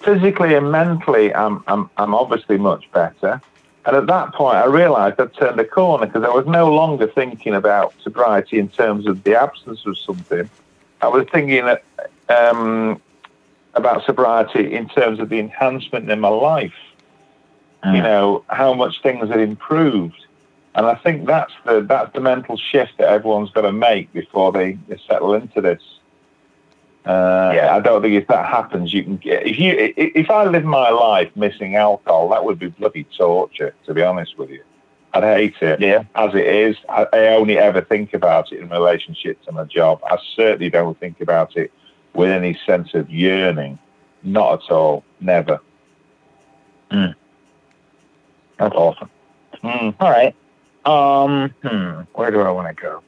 [0.00, 3.40] Physically and mentally, I'm, I'm, I'm obviously much better.
[3.86, 7.06] And at that point, I realized I'd turned a corner because I was no longer
[7.06, 10.48] thinking about sobriety in terms of the absence of something.
[11.00, 11.68] I was thinking
[12.28, 13.00] um,
[13.74, 16.74] about sobriety in terms of the enhancement in my life
[17.84, 20.26] you know, how much things had improved.
[20.74, 24.52] And I think that's the that's the mental shift that everyone's got to make before
[24.52, 25.82] they, they settle into this.
[27.04, 27.74] Uh, yeah.
[27.74, 30.90] I don't think if that happens, you can get if you if I live my
[30.90, 33.74] life missing alcohol, that would be bloody torture.
[33.86, 34.62] To be honest with you,
[35.12, 35.80] I'd hate it.
[35.80, 36.04] Yeah.
[36.14, 40.00] As it is, I, I only ever think about it in relationship to my job.
[40.04, 41.72] I certainly don't think about it
[42.14, 43.78] with any sense of yearning.
[44.22, 45.04] Not at all.
[45.20, 45.60] Never.
[46.90, 47.14] Mm.
[48.62, 49.10] That's awesome.
[49.64, 49.94] Mm.
[49.98, 50.34] All right.
[50.84, 53.02] Um, hmm, where do I want to go?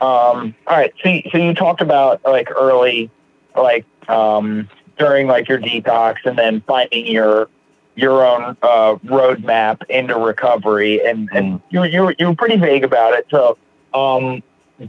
[0.00, 0.92] um, all right.
[1.02, 3.10] So, so you talked about like early,
[3.56, 7.48] like um, during like your detox, and then finding your
[7.94, 11.62] your own uh, roadmap into recovery, and and mm.
[11.70, 13.26] you you you were pretty vague about it.
[13.30, 13.58] So,
[13.92, 14.42] um,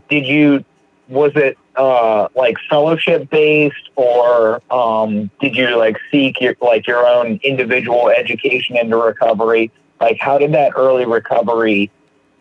[0.09, 0.63] did you
[1.09, 7.05] was it uh, like fellowship based, or um, did you like seek your like your
[7.05, 9.71] own individual education into recovery?
[9.99, 11.91] Like, how did that early recovery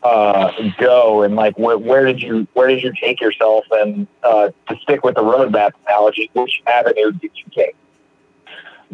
[0.03, 3.65] uh, go, and like where, where did you where did you take yourself?
[3.71, 7.77] And uh, to stick with the roadmap analogy, which avenue did you take?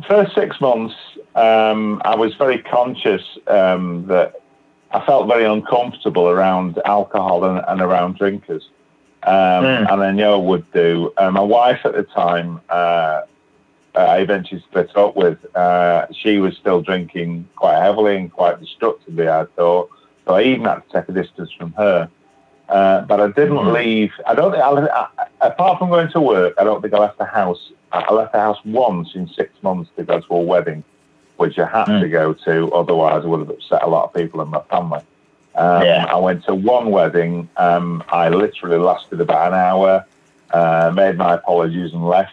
[0.07, 0.95] First six months,
[1.35, 4.41] um, I was very conscious um, that
[4.93, 8.69] I felt very uncomfortable around alcohol and, and around drinkers.
[9.29, 9.93] Um, mm.
[9.93, 11.13] And I know would do.
[11.19, 13.23] Uh, my wife at the time, uh,
[13.95, 19.29] I eventually split up with, uh, she was still drinking quite heavily and quite destructively,
[19.29, 19.91] I thought.
[20.25, 22.09] So I even had to take a distance from her.
[22.71, 23.73] Uh, but I didn't mm.
[23.75, 24.13] leave.
[24.27, 27.19] I don't think, I, I, apart from going to work, I don't think I left
[27.19, 27.73] the house.
[27.93, 30.85] I left the house once in six months to go to a wedding,
[31.37, 32.01] which I had mm.
[32.01, 32.73] to go to.
[32.73, 35.01] Otherwise, I would have upset a lot of people in my family.
[35.59, 36.07] Um, yeah.
[36.09, 37.49] I went to one wedding.
[37.57, 40.07] Um, I literally lasted about an hour,
[40.53, 42.33] uh, made my apologies and left.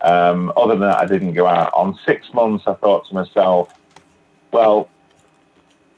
[0.00, 1.72] Um, other than that, I didn't go out.
[1.74, 3.74] On six months, I thought to myself,
[4.52, 4.88] well,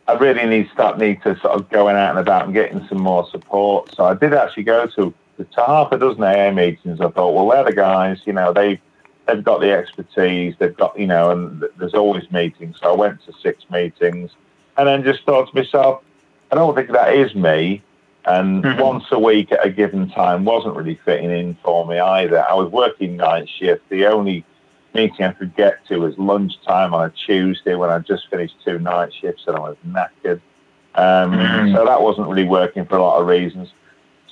[0.08, 2.86] I really need to start need to sort of going out and about and getting
[2.88, 3.94] some more support.
[3.94, 7.00] So I did actually go to, to half a dozen AA meetings.
[7.00, 8.80] I thought, well, they're the guys, you know, they
[9.26, 12.78] they've got the expertise, they've got, you know, and there's always meetings.
[12.80, 14.30] So I went to six meetings
[14.78, 16.02] and then just thought to myself,
[16.50, 17.82] I don't think that is me.
[18.24, 18.80] And mm-hmm.
[18.80, 22.44] once a week at a given time wasn't really fitting in for me either.
[22.48, 23.88] I was working night shift.
[23.88, 24.44] The only
[24.94, 28.80] meeting I could get to was lunchtime on a Tuesday when I'd just finished two
[28.80, 30.40] night shifts and I was knackered.
[30.96, 31.74] Um, mm-hmm.
[31.74, 33.68] So that wasn't really working for a lot of reasons.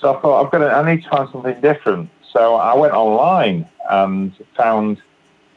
[0.00, 2.10] So I thought I've got to, I need to find something different.
[2.32, 5.00] So I went online and found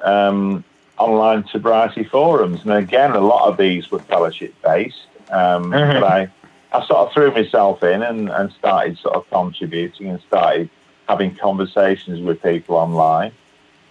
[0.01, 0.63] um,
[0.99, 5.07] online sobriety forums, and again, a lot of these were fellowship based.
[5.29, 5.99] Um, mm-hmm.
[5.99, 6.31] But I
[6.77, 10.69] I sort of threw myself in and, and started sort of contributing and started
[11.07, 13.31] having conversations with people online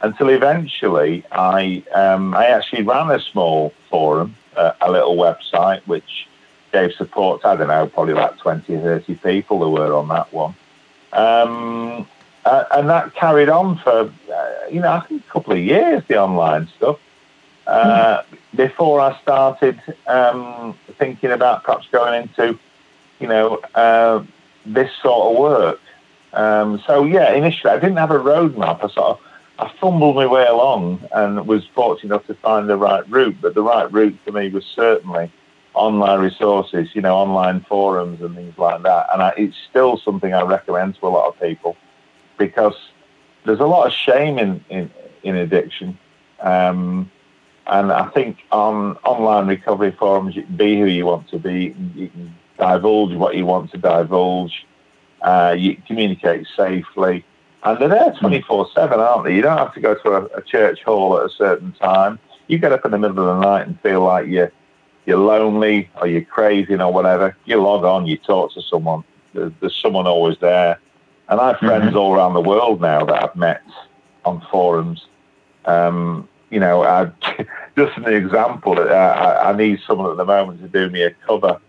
[0.02, 6.28] until eventually I um, I actually ran a small forum, uh, a little website which
[6.72, 7.42] gave support.
[7.42, 10.54] To, I don't know, probably like 20 or 30 people there were on that one.
[11.12, 12.06] Um,
[12.44, 16.02] uh, and that carried on for, uh, you know, I think a couple of years,
[16.06, 17.00] the online stuff.
[17.66, 18.38] Uh, mm.
[18.54, 22.56] Before I started um, thinking about perhaps going into
[23.18, 24.24] you know, uh,
[24.64, 25.80] this sort of work.
[26.32, 28.84] Um, so yeah, initially I didn't have a roadmap.
[28.84, 29.20] I sort of
[29.58, 33.36] I fumbled my way along and was fortunate enough to find the right route.
[33.40, 35.30] But the right route for me was certainly
[35.72, 39.06] online resources, you know, online forums and things like that.
[39.12, 41.76] And I, it's still something I recommend to a lot of people
[42.38, 42.74] because
[43.44, 44.90] there's a lot of shame in in,
[45.22, 45.98] in addiction.
[46.40, 47.10] Um,
[47.66, 51.74] and I think on online recovery forums, you can be who you want to be.
[51.94, 54.66] You can divulge what you want to divulge.
[55.22, 57.24] Uh, you communicate safely.
[57.62, 59.34] And they're there 24 7, aren't they?
[59.34, 62.18] You don't have to go to a, a, church hall at a certain time.
[62.46, 64.52] You get up in the middle of the night and feel like you're,
[65.04, 67.36] you're lonely or you're crazy or whatever.
[67.44, 69.02] You log on, you talk to someone.
[69.32, 70.78] There's, there's someone always there.
[71.28, 71.96] And I have friends mm-hmm.
[71.96, 73.62] all around the world now that I've met
[74.24, 75.06] on forums.
[75.64, 77.10] Um, you know, I,
[77.76, 81.10] just an example, uh, I, I need someone at the moment to do me a
[81.26, 81.60] cover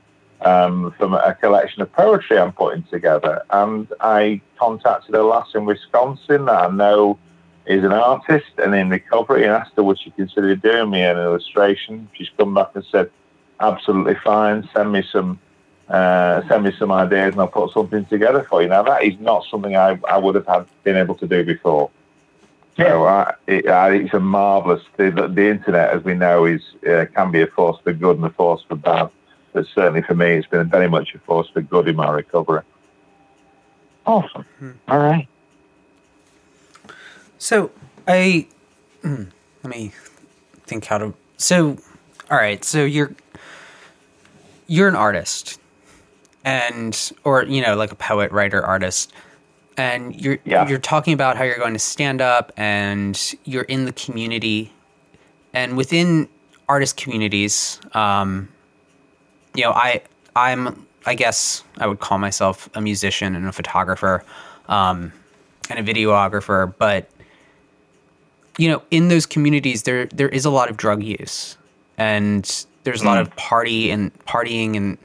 [0.42, 3.44] um, from a collection of poetry I'm putting together.
[3.50, 7.18] And I contacted a lass in Wisconsin that I know
[7.66, 11.18] is an artist and in recovery and asked her would she consider doing me an
[11.18, 12.08] illustration.
[12.14, 13.10] She's come back and said,
[13.60, 15.40] absolutely fine, send me some
[15.90, 18.68] uh, send me some ideas and I'll put something together for you.
[18.68, 21.90] Now that is not something I, I would have had been able to do before.
[22.76, 22.90] Yeah.
[22.90, 24.84] So uh, it, uh, it's a marvelous.
[24.98, 28.26] The, the, internet, as we know, is uh, can be a force for good and
[28.26, 29.10] a force for bad
[29.58, 32.62] but certainly for me, it's been very much a force for good in my recovery.
[34.06, 34.46] Awesome.
[34.60, 34.72] Hmm.
[34.88, 35.28] All right.
[37.40, 37.72] So
[38.08, 38.46] I
[39.02, 39.24] hmm,
[39.64, 39.92] let me
[40.68, 41.16] think how to.
[41.38, 41.76] So
[42.30, 42.64] all right.
[42.64, 43.14] So you're
[44.68, 45.60] you're an artist,
[46.46, 49.12] and or you know, like a poet, writer, artist,
[49.76, 50.68] and you're Yeah.
[50.70, 54.72] you're talking about how you're going to stand up, and you're in the community,
[55.52, 56.30] and within
[56.70, 58.50] artist communities, um,
[59.58, 60.02] you know, I
[60.36, 64.24] I'm I guess I would call myself a musician and a photographer,
[64.70, 65.12] um,
[65.70, 67.10] and a videographer, but
[68.58, 71.58] you know, in those communities, there there is a lot of drug use,
[71.98, 74.98] and there's a lot of party and partying, and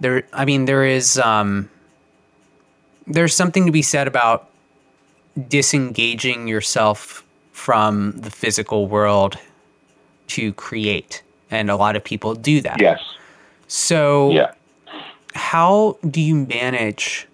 [0.00, 0.24] there.
[0.32, 1.70] I mean, there is um,
[3.06, 4.50] there's something to be said about
[5.48, 9.38] disengaging yourself from the physical world
[10.28, 12.80] to create, and a lot of people do that.
[12.80, 13.00] Yes.
[13.66, 14.52] So, Yeah.
[15.34, 17.26] how do you manage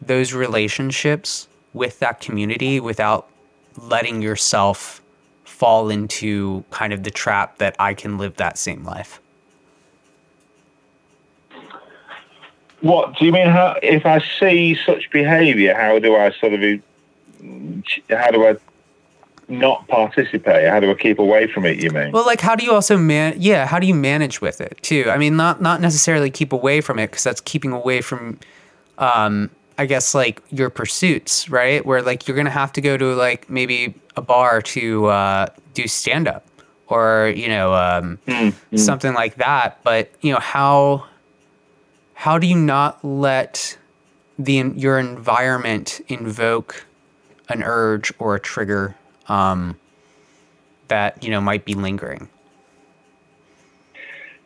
[0.00, 3.28] those relationships with that community without
[3.76, 5.02] letting yourself
[5.44, 9.20] fall into kind of the trap that I can live that same life?
[12.80, 13.48] What do you mean?
[13.48, 16.60] How if I see such behaviour, how do I sort of,
[18.10, 18.56] how do I
[19.48, 20.68] not participate?
[20.68, 21.82] How do I keep away from it?
[21.82, 22.12] You mean?
[22.12, 23.34] Well, like, how do you also man?
[23.38, 25.06] Yeah, how do you manage with it too?
[25.08, 28.38] I mean, not not necessarily keep away from it because that's keeping away from,
[28.98, 31.84] um, I guess like your pursuits, right?
[31.84, 35.86] Where like you're gonna have to go to like maybe a bar to uh, do
[35.86, 36.46] stand up
[36.88, 38.18] or you know um,
[38.74, 39.78] something like that.
[39.82, 41.06] But you know how
[42.14, 43.78] how do you not let
[44.38, 46.86] the your environment invoke
[47.48, 48.96] an urge or a trigger
[49.28, 49.76] um,
[50.88, 52.28] that you know might be lingering.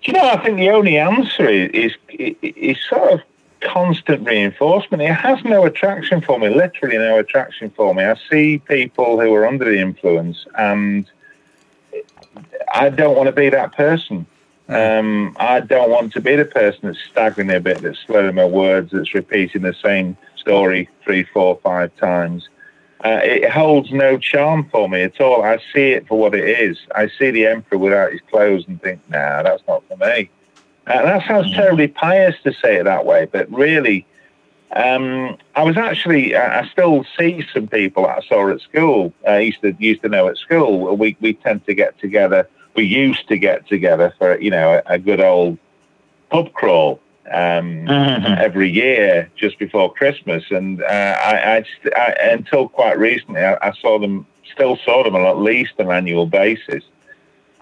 [0.02, 0.28] Do you know?
[0.28, 3.20] I think the only answer is is, is sort of
[3.60, 5.02] constant reinforcement.
[5.02, 6.48] It has no attraction for me.
[6.48, 8.04] Literally no attraction for me.
[8.04, 11.10] I see people who are under the influence, and
[12.72, 14.26] I don't want to be that person.
[14.68, 18.44] Um, I don't want to be the person that's staggering a bit, that's slurring my
[18.44, 22.48] words, that's repeating the same story three, four, five times.
[23.02, 25.42] Uh, it holds no charm for me at all.
[25.42, 26.78] I see it for what it is.
[26.94, 30.28] I see the emperor without his clothes and think, nah, that's not for me.
[30.86, 34.06] And that sounds terribly pious to say it that way, but really,
[34.72, 39.12] um, I was actually, I I still see some people that I saw at school.
[39.26, 40.96] I used to used to know at school.
[40.96, 42.48] We we tend to get together.
[42.74, 45.58] We used to get together for you know a, a good old
[46.30, 52.68] pub crawl um, every year just before Christmas, and uh, I, I, just, I until
[52.68, 56.84] quite recently I, I saw them, still saw them on at least an annual basis.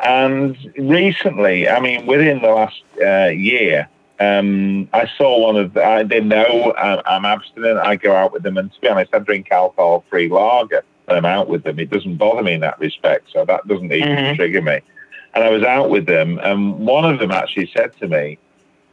[0.00, 3.88] And recently, I mean, within the last uh, year,
[4.20, 5.76] um, I saw one of.
[5.76, 7.78] I didn't know I'm, I'm abstinent.
[7.78, 11.24] I go out with them, and to be honest, I drink alcohol-free lager when I'm
[11.24, 11.78] out with them.
[11.78, 14.36] It doesn't bother me in that respect, so that doesn't even Mhm.
[14.36, 14.80] trigger me.
[15.34, 18.38] And I was out with them, and one of them actually said to me,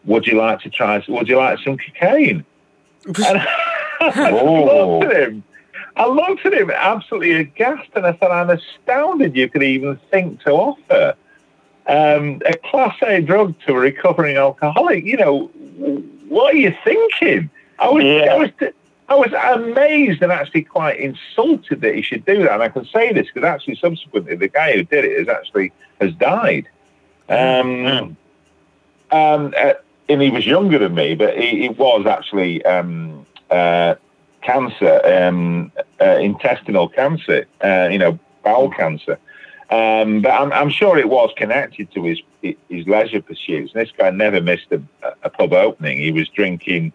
[0.06, 1.04] "Would you like to try?
[1.08, 2.44] Would you like some cocaine?"
[3.06, 3.16] And
[4.02, 5.00] I Oh.
[5.00, 5.44] looked at him.
[5.98, 10.42] I looked at him absolutely aghast, and I said, "I'm astounded you could even think
[10.44, 11.16] to offer
[11.88, 15.06] um, a class A drug to a recovering alcoholic.
[15.06, 15.46] You know,
[16.28, 18.34] what are you thinking?" I was, Yeah.
[18.34, 18.50] I was,
[19.10, 22.54] I was amazed and actually quite insulted that he should do that.
[22.54, 25.72] And I can say this because actually, subsequently, the guy who did it has actually
[26.02, 26.68] has died.
[27.30, 28.18] Um,
[29.12, 29.74] um, uh,
[30.08, 33.96] and he was younger than me, but he was actually um, uh,
[34.42, 39.18] cancer, um, uh, intestinal cancer, uh, you know, bowel cancer.
[39.70, 42.22] Um, but I'm, I'm sure it was connected to his
[42.70, 43.74] his leisure pursuits.
[43.74, 44.82] And this guy never missed a,
[45.24, 45.98] a pub opening.
[45.98, 46.94] He was drinking,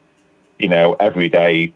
[0.61, 1.75] you know, every day,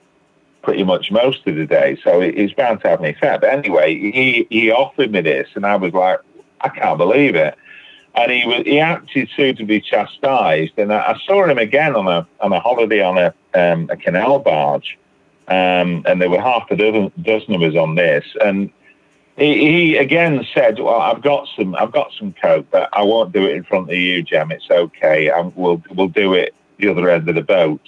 [0.62, 1.98] pretty much most of the day.
[2.04, 3.40] So it, it's bound to have an effect.
[3.40, 6.20] But anyway, he he offered me this, and I was like,
[6.60, 7.58] I can't believe it.
[8.16, 10.78] And he was he acted suitably chastised.
[10.78, 13.96] And I, I saw him again on a on a holiday on a um, a
[13.96, 14.98] canal barge,
[15.48, 18.70] um, and there were half a dozen, dozen of us on this, and
[19.36, 23.32] he, he again said, "Well, I've got some, I've got some coke, but I won't
[23.32, 24.52] do it in front of you, Jem.
[24.52, 25.30] It's okay.
[25.30, 27.82] i we'll we'll do it the other end of the boat."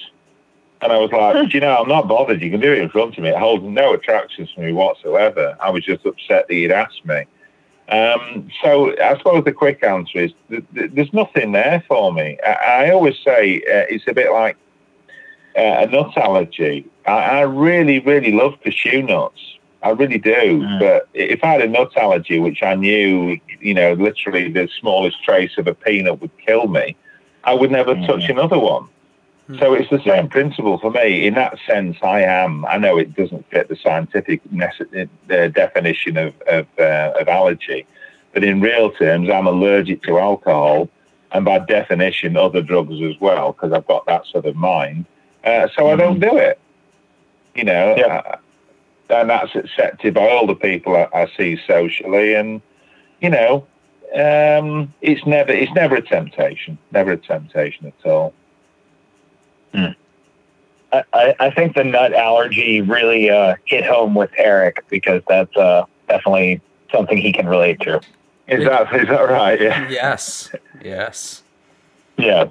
[0.83, 2.43] And I was like, "Do you know, I'm not bothered.
[2.43, 3.31] You can do it in front of me.
[3.31, 5.57] It holds no attractions for me whatsoever.
[5.61, 7.25] I was just upset that you'd asked me."
[7.89, 12.37] Um, so I suppose the quick answer is th- th- there's nothing there for me.
[12.45, 14.57] I, I always say uh, it's a bit like
[15.57, 16.85] uh, a nut allergy.
[17.07, 19.41] I, I really, really love cashew nuts.
[19.83, 20.63] I really do.
[20.63, 20.81] Mm.
[20.81, 25.23] But if I had a nut allergy, which I knew, you know, literally the smallest
[25.23, 26.97] trace of a peanut would kill me,
[27.45, 28.07] I would never Mm.
[28.07, 28.89] touch another one.
[29.61, 31.27] So it's the same principle for me.
[31.27, 32.65] In that sense, I am.
[32.67, 37.87] I know it doesn't fit the scientific nece- uh, definition of of, uh, of allergy,
[38.33, 40.89] but in real terms, I'm allergic to alcohol,
[41.31, 45.07] and by definition, other drugs as well, because I've got that sort of mind.
[45.45, 46.59] Uh, so I don't do it.
[47.55, 48.23] You know, Yeah.
[48.27, 48.37] uh,
[49.11, 52.61] and that's accepted by all the people I, I see socially, and
[53.21, 53.65] you know,
[54.13, 58.35] um, it's never it's never a temptation, never a temptation at all.
[60.93, 65.55] I, I, I think the nut allergy really uh, hit home with Eric because that's
[65.57, 66.61] uh, definitely
[66.93, 68.01] something he can relate to.
[68.47, 69.61] Is that is that right?
[69.61, 69.89] Yeah.
[69.89, 70.51] Yes.
[70.83, 71.43] Yes.
[72.17, 72.49] Yeah,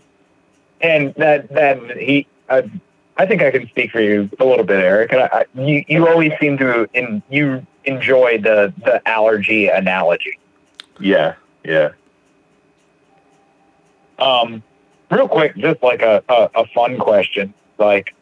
[0.81, 2.69] and that that he, I,
[3.17, 5.11] I think I can speak for you a little bit, Eric.
[5.11, 10.37] And I, I, you you always seem to in you enjoy the the allergy analogy.
[10.99, 11.35] Yeah.
[11.63, 11.91] Yeah.
[14.19, 14.63] Um,
[15.15, 18.13] real quick, just like a, a, a fun question, like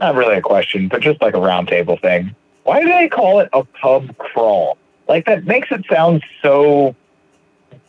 [0.00, 2.34] not really a question, but just like a roundtable thing.
[2.64, 4.78] Why do they call it a pub crawl?
[5.08, 6.94] Like that makes it sound so.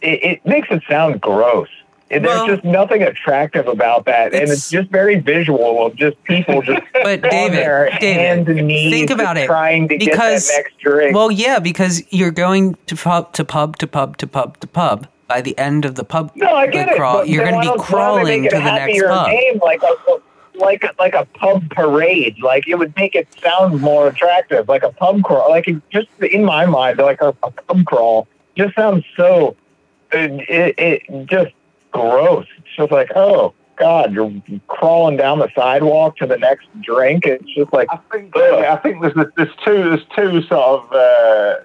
[0.01, 1.67] It, it makes it sound gross.
[2.09, 5.95] And Well- There's just nothing attractive about that, and It's- it's just very visual of
[5.95, 10.47] just people just But David, their David, and knees, think about it, trying to because-
[10.47, 11.15] get that next drink.
[11.15, 15.07] Well, yeah, because you're going to pub to pub to pub to pub to pub.
[15.31, 16.97] By the end of the pub, no, I get it.
[16.97, 19.27] crawl, but you're going to be don't- why don't they crawling to the next pub.
[19.29, 19.95] Name like a
[20.59, 22.35] like like a pub parade.
[22.43, 24.67] Like it would make it sound more attractive.
[24.67, 25.49] Like a pub crawl.
[25.49, 28.27] Like it just in my mind, like a, a pub crawl
[28.57, 29.55] just sounds so.
[30.11, 31.53] It, it, it just
[31.91, 32.45] gross.
[32.57, 34.31] It's just like oh god, you're
[34.67, 37.25] crawling down the sidewalk to the next drink.
[37.25, 41.55] It's just like I think I think there's there's two there's two sort of uh,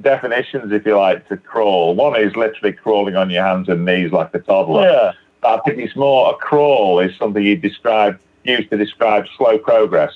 [0.00, 1.94] definitions, if you like, to crawl.
[1.94, 4.82] One is literally crawling on your hands and knees like a toddler.
[4.82, 5.12] yeah.
[5.42, 10.12] I think it's more a crawl is something you describe used to describe slow progress.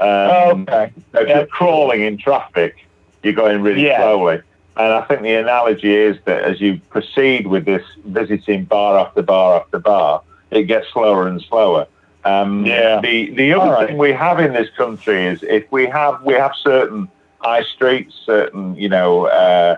[0.00, 0.92] Um, okay.
[1.12, 1.36] so if Yeah.
[1.38, 2.76] you're crawling in traffic,
[3.22, 3.98] you're going really Yeah.
[3.98, 4.40] slowly.
[4.76, 9.22] And I think the analogy is that as you proceed with this visiting bar after
[9.22, 11.86] bar after bar, it gets slower and slower.
[12.24, 13.00] Um, Yeah.
[13.00, 13.88] The the other right.
[13.88, 17.08] thing we have in this country is if we have we have certain
[17.40, 19.76] high streets, certain you know uh,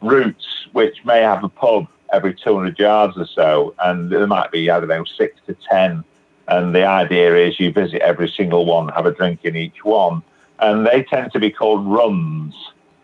[0.00, 4.70] routes which may have a pub every 200 yards or so, and there might be
[4.70, 6.04] I don't know six to ten.
[6.48, 10.20] And the idea is you visit every single one, have a drink in each one,
[10.58, 12.54] and they tend to be called runs.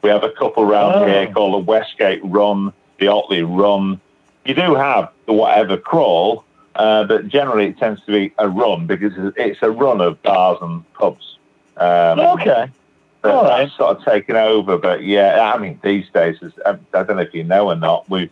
[0.03, 1.07] We have a couple round Oh.
[1.07, 4.01] here called the Westgate Run, the Otley Run.
[4.45, 6.45] You do have the whatever crawl,
[6.75, 10.59] uh, but generally it tends to be a run because it's a run of bars
[10.61, 11.39] and pubs.
[11.77, 12.67] Um, Okay.
[13.27, 13.65] But All right.
[13.65, 14.79] that's sort of taken over.
[14.79, 18.09] But yeah, I mean, these days, I I don't know if you know or not,
[18.09, 18.31] we've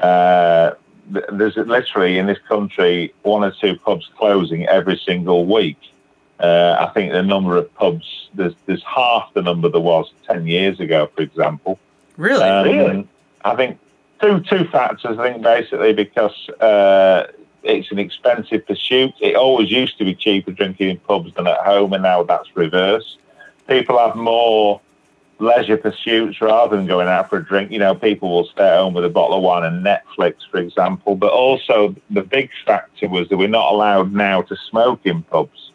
[0.00, 0.72] uh,
[1.10, 5.78] there's literally in this country one or two pubs closing every single week.
[6.38, 10.46] Uh, I think the number of pubs there's there's half the number there was ten
[10.46, 11.78] years ago, for example.
[12.16, 12.44] Really?
[12.44, 13.08] Um, Really?
[13.44, 13.78] I think
[14.20, 15.18] two two factors.
[15.18, 17.26] I think basically because uh,
[17.64, 19.14] it's an expensive pursuit.
[19.20, 22.56] It always used to be cheaper drinking in pubs than at home, and now that's
[22.56, 23.18] reversed.
[23.68, 24.80] People have more
[25.38, 27.70] leisure pursuits rather than going out for a drink.
[27.70, 30.58] You know, people will stay at home with a bottle of wine and Netflix, for
[30.58, 31.16] example.
[31.16, 35.70] But also, the big factor was that we're not allowed now to smoke in pubs.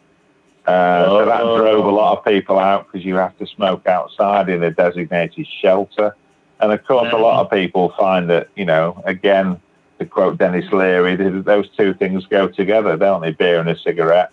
[0.66, 1.56] Uh, So that Oh.
[1.58, 5.46] drove a lot of people out because you have to smoke outside in a designated
[5.46, 6.14] shelter.
[6.60, 9.60] And of course, a lot of people find that, you know, again,
[9.98, 13.32] to quote Denis Leary, those two things go together, don't they?
[13.32, 14.30] Beer and a cigarette.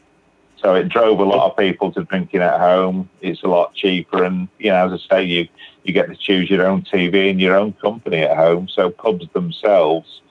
[0.65, 3.07] So it drove a lot of people to drinking at home.
[3.21, 5.47] It's a lot cheaper, and you know, as I say, you
[5.83, 8.67] you get to choose your own TV and your own company at home.
[8.67, 10.21] So pubs themselves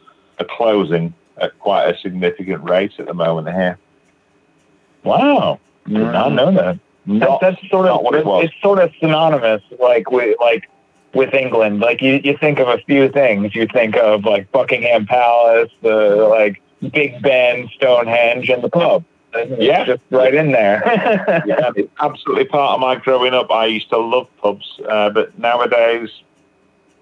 [0.41, 3.79] are closing at quite a significant rate at the moment here.
[5.05, 5.61] Wow.
[5.87, 6.81] I Did not know that.
[7.07, 8.27] Not- that's, that's sort of it.
[8.45, 10.69] It's sort of synonymous, like with like
[11.15, 11.79] with England.
[11.79, 13.55] Like you, you think of a few things.
[13.55, 16.61] You think of like Buckingham Palace, the like
[16.93, 19.05] Big Ben, Stonehenge, and the pub.
[19.59, 19.85] Yeah.
[19.85, 20.83] just right in there.
[21.47, 23.51] yeah, it's absolutely part of my growing up.
[23.51, 26.11] I used to love pubs, uh, but nowadays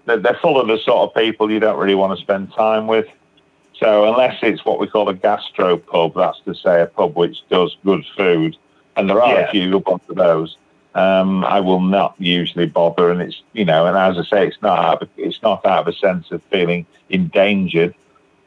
[0.05, 2.87] they're, they're full of the sort of people you don't really want to spend time
[2.87, 3.07] with.
[3.75, 7.37] So unless it's what we call a gastro pub, that's to say a pub which
[7.49, 8.55] does good food,
[8.95, 9.47] and there are Yeah.
[9.47, 10.57] a few good ones of those.
[10.95, 14.61] Um, I will not usually bother, and it's you know, and as I say, it's
[14.61, 17.95] not out of, it's not out of a sense of feeling endangered.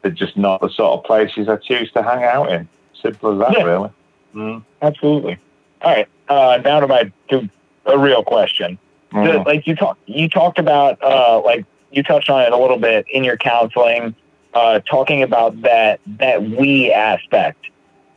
[0.03, 2.68] They're just not the sort of places I choose to hang out in.
[3.03, 3.64] Simple as that, Yeah.
[3.64, 3.90] really.
[4.34, 4.62] Mm.
[4.82, 5.38] Absolutely.
[5.82, 6.09] All right.
[6.28, 7.49] Uh, now to my to
[7.86, 8.78] a real question.
[9.12, 9.47] The- Mm.
[9.47, 13.07] like you talked you talked about uh, like you touched on it a little bit
[13.09, 14.14] in your counseling
[14.53, 17.66] uh, talking about that that we aspect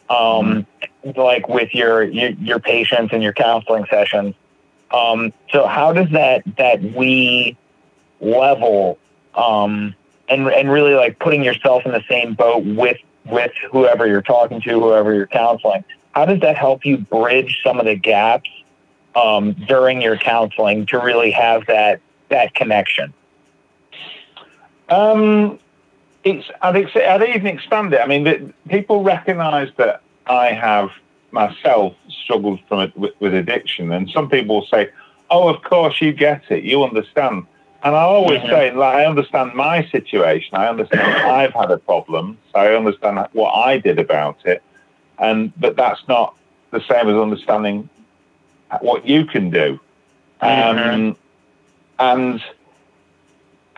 [0.10, 0.66] um,
[1.16, 4.34] like with your, your your patients and your counseling sessions
[4.92, 7.56] um, so how does that that we
[8.20, 8.98] level
[9.36, 9.94] um,
[10.28, 14.62] and and really like putting yourself in the same boat with with whoever you're talking
[14.62, 15.84] to, whoever you're counseling.
[16.14, 18.50] How does that help you bridge some of the gaps
[19.16, 23.14] um, during your counseling to really have that that connection?
[24.90, 25.60] Um,
[26.24, 28.02] it's I'd, ex- I'd even expand it.
[28.02, 30.90] I mean, the, people recognise that I have
[31.32, 31.94] myself
[32.24, 34.90] struggled from it with, with, addiction, and some people say,
[35.30, 37.46] "Oh, of course you get it, you understand."
[37.82, 38.50] And I always mm-hmm.
[38.50, 40.56] say, like, I understand my situation.
[40.56, 41.02] I understand
[41.32, 44.62] I've had a problem, so I understand what I did about it,
[45.18, 46.36] and but that's not
[46.72, 47.90] the same as understanding
[48.82, 49.80] what you can do.
[50.42, 50.90] Mm-hmm.
[50.90, 51.18] Um,
[52.00, 52.44] and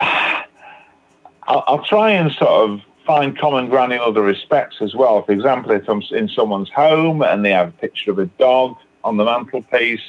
[0.00, 5.22] I'll, I'll, try and sort of find common ground in other respects as well.
[5.22, 8.76] For example, if I'm in someone's home and they have a picture of a dog
[9.02, 10.02] on the mantelpiece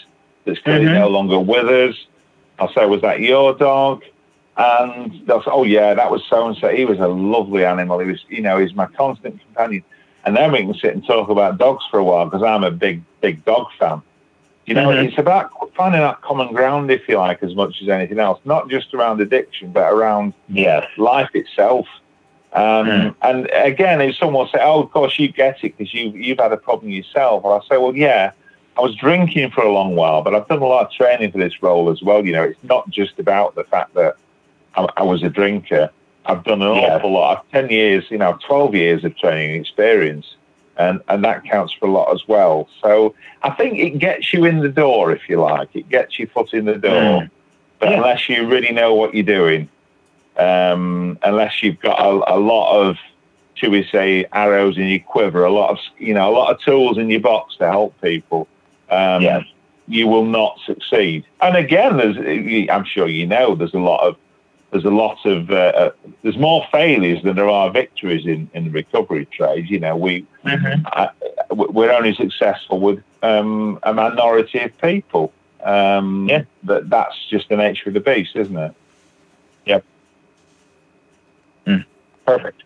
[0.45, 0.99] that's clearly mm-hmm.
[0.99, 1.95] no longer with us,
[2.59, 4.03] I'll say, "Was that your dog?"
[4.55, 6.69] And they'll say, "Oh yeah, that was so and so.
[6.69, 7.99] He was a lovely animal.
[7.99, 9.83] He was, you know, he's my constant companion."
[10.25, 12.71] And then we can sit and talk about dogs for a while because I'm a
[12.71, 14.01] big, big dog fan.
[14.65, 15.07] You know, mm-hmm.
[15.07, 18.39] it's about finding that common ground, if you like, as much as anything else.
[18.45, 20.87] Not just around addiction, but around yes.
[20.97, 21.85] life itself.
[22.53, 23.15] Um, mm.
[23.21, 26.39] And again, if someone will say, "Oh, of course you get it because you you've
[26.39, 28.31] had a problem yourself," well, I say, "Well, yeah,
[28.77, 31.37] I was drinking for a long while, but I've done a lot of training for
[31.37, 32.25] this role as well.
[32.25, 34.15] You know, it's not just about the fact that
[34.75, 35.89] I, I was a drinker.
[36.25, 36.95] I've done an yeah.
[36.95, 37.45] awful lot.
[37.51, 40.35] Ten years, you know, twelve years of training experience."
[40.77, 42.67] and and that counts for a lot as well.
[42.81, 45.75] So I think it gets you in the door, if you like.
[45.75, 46.91] It gets your foot in the door.
[46.91, 47.29] Mm.
[47.79, 47.97] But yeah.
[47.97, 49.69] unless you really know what you're doing,
[50.37, 52.97] um, unless you've got a, a, lot of,
[53.55, 56.61] should we say, arrows in your quiver, a lot of you know, a lot of
[56.61, 58.47] tools in your box to help people.
[58.93, 59.45] Um, yes.
[59.87, 61.25] You will not succeed.
[61.41, 62.17] And again, there's,
[62.69, 64.15] I'm sure you know, there's a lot of
[64.73, 65.91] there's a lot of uh, uh,
[66.23, 69.69] there's more failures than there are victories in, in the recovery trade.
[69.69, 70.83] You know, we mm-hmm.
[70.91, 71.09] uh,
[71.51, 75.31] we're only successful with um, a minority of people.
[75.63, 78.73] Um, yeah, that that's just the nature of the beast, isn't it?
[79.65, 79.85] Yep.
[81.67, 81.85] Mm.
[82.25, 82.63] Perfect.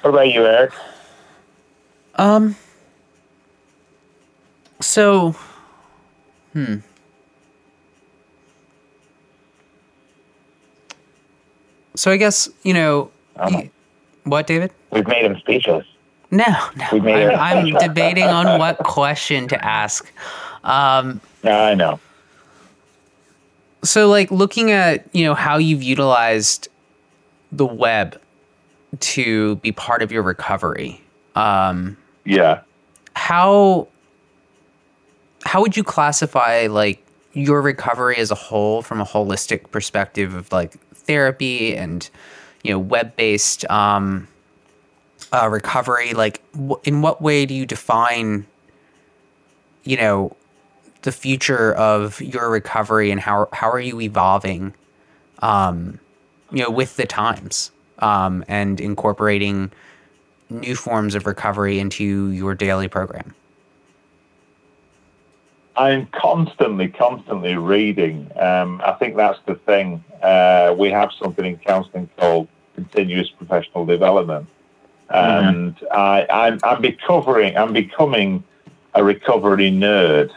[0.00, 0.72] What about you, Eric?
[2.14, 2.56] Um.
[4.80, 5.34] So,
[6.52, 6.76] hmm.
[11.96, 13.10] So I guess you know
[14.24, 14.70] what, David?
[14.90, 15.86] We've made him speechless.
[16.30, 16.44] No,
[16.76, 16.86] no.
[16.92, 20.10] We've made I'm, I'm debating on what question to ask.
[20.62, 21.98] Um, yeah, I know.
[23.82, 26.68] So, like, looking at you know how you've utilized
[27.50, 28.20] the web
[29.00, 31.00] to be part of your recovery.
[31.34, 32.60] Um, yeah.
[33.14, 33.88] How
[35.44, 40.50] how would you classify like your recovery as a whole from a holistic perspective of
[40.52, 42.08] like therapy and
[42.62, 44.28] you know web based um,
[45.32, 46.14] uh, recovery?
[46.14, 48.46] Like w- in what way do you define
[49.84, 50.36] you know
[51.02, 54.74] the future of your recovery and how how are you evolving
[55.40, 55.98] um,
[56.52, 57.70] you know with the times
[58.00, 59.70] um, and incorporating
[60.50, 63.34] new forms of recovery into your daily program
[65.78, 68.30] I'm constantly, constantly reading.
[68.36, 70.04] Um, I think that's the thing.
[70.20, 74.48] Uh, we have something in counselling called continuous professional development,
[75.08, 75.86] and mm-hmm.
[75.92, 78.42] I, I'm, I'm becoming, I'm becoming
[78.94, 80.32] a recovery nerd.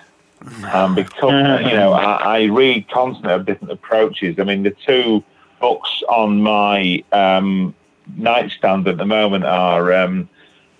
[0.64, 1.68] I'm becoming, mm-hmm.
[1.68, 4.38] you know, I, I, read constantly of different approaches.
[4.39, 5.24] I mean, the two
[5.60, 7.74] books on my um,
[8.16, 10.30] nightstand at the moment are um,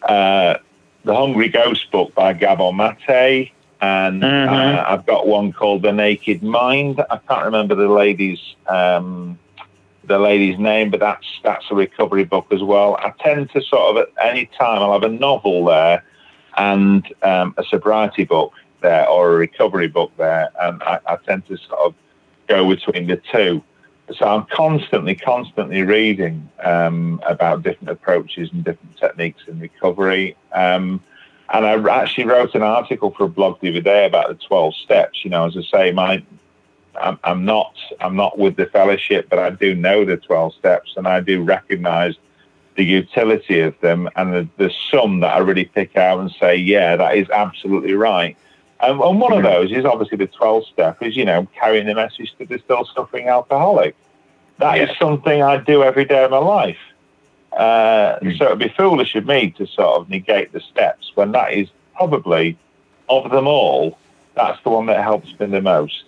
[0.04, 0.56] uh,
[1.04, 3.52] the Hungry Ghost book by Gabor Mate
[3.82, 4.54] and mm-hmm.
[4.54, 7.04] uh, I've got one called The Naked Mind.
[7.10, 9.40] I can't remember the lady's um,
[10.04, 12.96] the lady's name, but that's that's a recovery book as well.
[12.98, 16.04] I tend to sort of at any time I'll have a novel there
[16.58, 21.48] and um, a sobriety book there or a recovery book there, and I, I tend
[21.48, 21.96] to sort of
[22.48, 23.64] go between the two.
[24.18, 30.36] So I'm constantly, constantly reading um, about different approaches and different techniques in recovery.
[30.52, 31.02] Um,
[31.54, 34.76] and I actually wrote an article for a blog the other day about the 12
[34.76, 35.24] steps.
[35.24, 36.24] You know, as I say, my
[37.00, 40.94] I'm, I'm not I'm not with the fellowship, but I do know the 12 steps,
[40.98, 42.16] and I do recognise
[42.76, 44.10] the utility of them.
[44.16, 47.94] And the, there's some that I really pick out and say, yeah, that is absolutely
[47.94, 48.38] right.
[48.80, 51.96] And, and one of those is obviously the 12 step is you know carrying the
[51.96, 53.96] message to the still suffering alcoholic.
[54.58, 56.78] That is something I do every day of my life.
[57.52, 58.38] Uh, mm.
[58.38, 61.68] So it'd be foolish of me to sort of negate the steps when that is
[61.96, 62.58] probably,
[63.10, 63.98] of them all,
[64.36, 66.06] that's the one that helps me the most.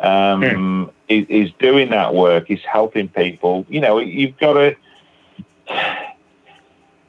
[0.00, 0.84] um, hmm.
[1.08, 3.66] is, is, doing that work, is helping people.
[3.68, 4.76] You know, you've got to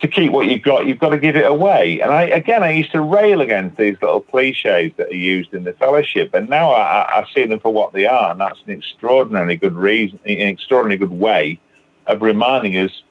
[0.01, 1.99] to keep what you've got, you've got to give it away.
[1.99, 5.65] And I, again, I used to rail against these little cliches that are used in
[5.65, 8.73] the fellowship, and now I, I see them for what they are, and that's an
[8.73, 11.59] extraordinarily good reason, an extraordinarily good way
[12.07, 13.03] of reminding us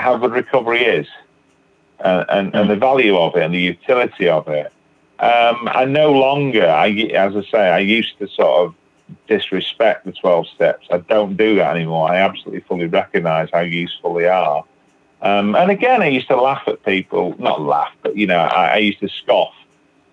[0.00, 1.06] how good recovery is,
[2.00, 4.72] uh, and, and the value of it, and the utility of it.
[5.18, 8.74] Um, I no longer, I, as I say, I used to sort of
[9.26, 10.86] disrespect the 12 steps.
[10.90, 12.10] I don't do that anymore.
[12.10, 14.64] I absolutely fully recognize how useful they are.
[15.20, 18.68] Um, and again, I used to laugh at people, not laugh, but, you know, I,
[18.68, 19.52] I used to scoff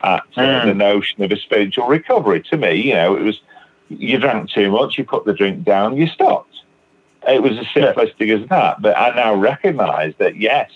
[0.01, 0.65] at mm.
[0.65, 2.41] the notion of a spiritual recovery.
[2.43, 3.39] To me, you know, it was
[3.89, 6.53] you drank too much, you put the drink down, you stopped.
[7.27, 8.81] It was as simplistic as that.
[8.81, 10.69] But I now recognize that, yes,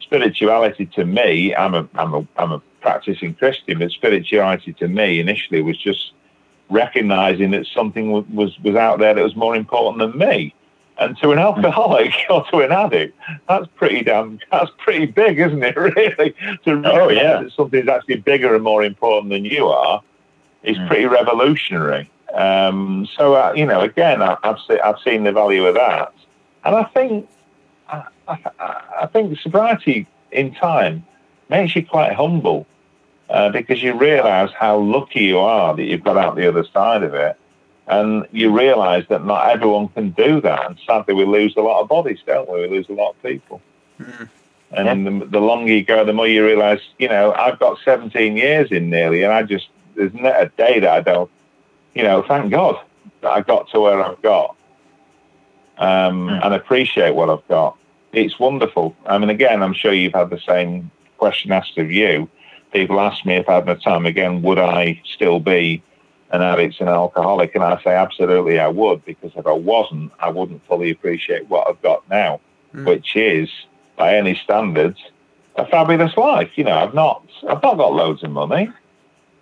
[0.00, 5.20] spirituality to me, I'm a, I'm a, I'm a practicing Christian, but spirituality to me
[5.20, 6.12] initially was just
[6.70, 10.54] recognizing that something was, was out there that was more important than me.
[10.98, 13.18] And to an alcoholic or to an addict,
[13.48, 15.76] that's pretty damn, that's pretty big, isn't it?
[15.96, 16.34] Really,
[16.64, 17.42] to oh, yeah.
[17.42, 20.02] that something's actually bigger and more important than you are
[20.62, 20.88] is mm.
[20.88, 22.10] pretty revolutionary.
[22.34, 26.12] Um, so uh, you know, again, I, have se- I've seen the value of that,
[26.64, 27.28] and I think
[27.88, 28.38] I, I,
[29.02, 31.04] I think sobriety in time
[31.48, 32.66] makes you quite humble
[33.30, 37.02] uh, because you realise how lucky you are that you've got out the other side
[37.02, 37.38] of it
[37.88, 40.66] and you realise that not everyone can do that.
[40.66, 42.62] And sadly, we lose a lot of bodies, don't we?
[42.62, 43.60] We lose a lot of people.
[44.00, 44.28] Mm.
[44.72, 45.18] And yeah.
[45.18, 48.72] the, the, longer you go, the more you realise, you know, I've got 17 years
[48.72, 51.30] in nearly, and I just, there's not a day that I don't,
[51.96, 52.76] you know, thank God
[53.22, 54.54] that I got to where I've got
[55.78, 56.44] um, mm.
[56.44, 57.78] and appreciate what I've got.
[58.12, 58.94] It's wonderful.
[59.06, 62.28] I mean, again, I'm sure you've had the same question asked of you.
[62.70, 65.82] People ask me if I had the time again, would I still be
[66.32, 67.54] an addict and an alcoholic?
[67.54, 71.66] And I say, absolutely, I would, because if I wasn't, I wouldn't fully appreciate what
[71.66, 72.40] I've got now,
[72.74, 72.84] mm.
[72.84, 73.48] which is,
[73.96, 74.98] by any standards,
[75.54, 76.50] a fabulous life.
[76.56, 78.68] You know, I've not, I've not got loads of money.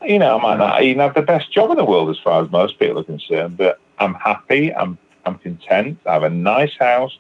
[0.07, 2.43] You know, I might not even have the best job in the world as far
[2.43, 4.75] as most people are concerned, but I'm happy.
[4.75, 5.99] I'm, I'm content.
[6.07, 7.17] I have a nice house,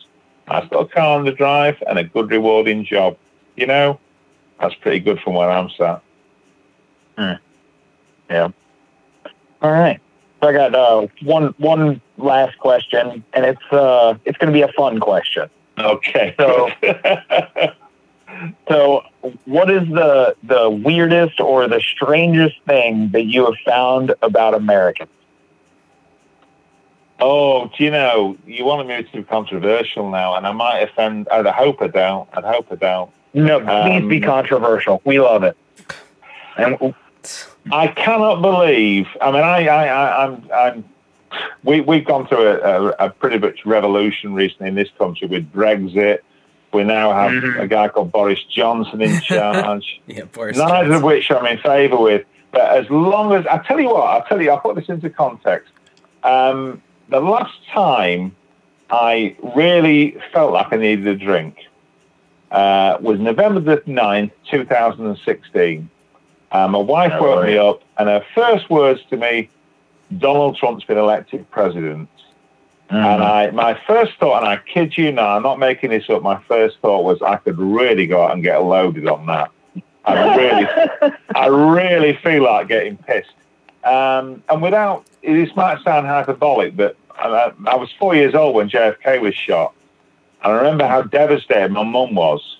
[0.48, 3.16] nice little car on the drive, and a good, rewarding job.
[3.56, 4.00] You know,
[4.60, 6.02] that's pretty good from where I'm sat.
[7.16, 7.38] Mm.
[8.30, 8.48] Yeah.
[9.62, 10.00] All right.
[10.42, 14.62] So I got uh, one one last question, and it's uh, it's going to be
[14.62, 15.48] a fun question.
[15.78, 16.34] Okay.
[16.38, 16.70] So,
[18.68, 19.02] so
[19.44, 25.10] what is the the weirdest or the strangest thing that you have found about Americans?
[27.20, 28.36] Oh, do you know?
[28.46, 31.28] You want to move to controversial now, and I might offend.
[31.30, 32.28] I'd hope I don't.
[32.32, 33.10] I'd hope I don't.
[33.34, 35.00] No, please um, be controversial.
[35.04, 35.56] We love it.
[36.56, 36.94] And
[37.72, 39.06] I cannot believe.
[39.20, 40.84] I mean, I, I, I I'm, I'm.
[41.64, 45.50] We we've gone through a, a, a, pretty much revolution recently in this country with
[45.52, 46.18] Brexit.
[46.74, 47.60] We now have mm-hmm.
[47.60, 50.00] a guy called Boris Johnson in charge.
[50.06, 50.58] yeah, Boris.
[50.58, 50.92] Neither Johnson.
[50.92, 52.26] of which I'm in favour with.
[52.50, 55.08] But as long as I tell you what, I'll tell you, I'll put this into
[55.10, 55.72] context.
[56.22, 58.34] Um, the last time
[58.90, 61.58] I really felt like I needed a drink
[62.50, 65.90] uh, was November the 9th, 2016.
[66.52, 69.50] Uh, my wife oh, woke me up, and her first words to me,
[70.18, 72.08] Donald Trump's been elected president.
[72.90, 72.96] Mm-hmm.
[72.96, 76.22] And I, my first thought, and I kid you not, I'm not making this up.
[76.22, 79.50] My first thought was I could really go out and get loaded on that.
[80.04, 83.32] I really, I really feel like getting pissed.
[83.84, 88.68] Um, and without, this might sound hyperbolic, but I, I was four years old when
[88.68, 89.74] JFK was shot.
[90.42, 92.58] And I remember how devastated my mum was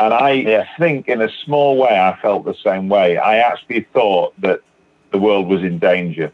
[0.00, 0.66] and I yeah.
[0.78, 3.18] think in a small way, I felt the same way.
[3.18, 4.60] I actually thought that
[5.12, 6.32] the world was in danger.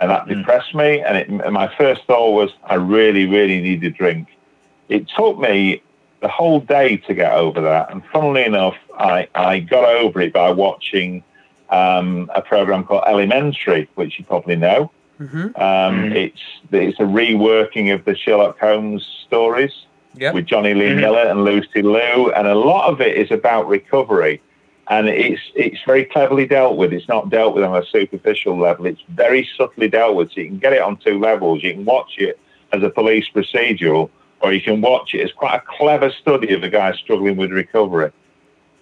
[0.00, 0.38] And that mm.
[0.38, 1.00] depressed me.
[1.00, 4.28] And, it, and my first thought was, I really, really need a drink.
[4.88, 5.82] It took me
[6.20, 7.90] the whole day to get over that.
[7.92, 11.22] And funnily enough, I, I got over it by watching
[11.70, 14.90] um, a program called Elementary, which you probably know.
[15.20, 15.38] Mm-hmm.
[15.38, 16.16] Um, mm-hmm.
[16.16, 16.40] It's
[16.72, 19.72] it's a reworking of the Sherlock Holmes stories
[20.14, 20.34] yep.
[20.34, 21.00] with Jonny Lee mm-hmm.
[21.00, 24.40] Miller and Lucy Liu, and a lot of it is about recovery.
[24.90, 26.92] And it's it's very cleverly dealt with.
[26.92, 28.86] It's not dealt with on a superficial level.
[28.86, 30.32] It's very subtly dealt with.
[30.32, 31.62] So you can get it on two levels.
[31.62, 32.38] You can watch it
[32.72, 34.10] as a police procedural,
[34.40, 37.52] or you can watch it as quite a clever study of a guy struggling with
[37.52, 38.10] recovery.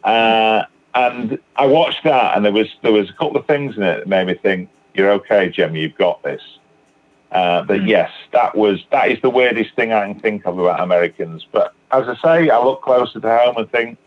[0.03, 0.63] Uh,
[0.95, 3.99] and I watched that, and there was there was a couple of things in it
[3.99, 5.77] that made me think, "You're okay, Jim.
[5.77, 6.43] You've got this."
[7.31, 7.89] Uh, but mm.
[7.89, 11.47] yes, that was that is the weirdest thing I can think of about Americans.
[11.53, 13.99] But as I say, I look closer to home and think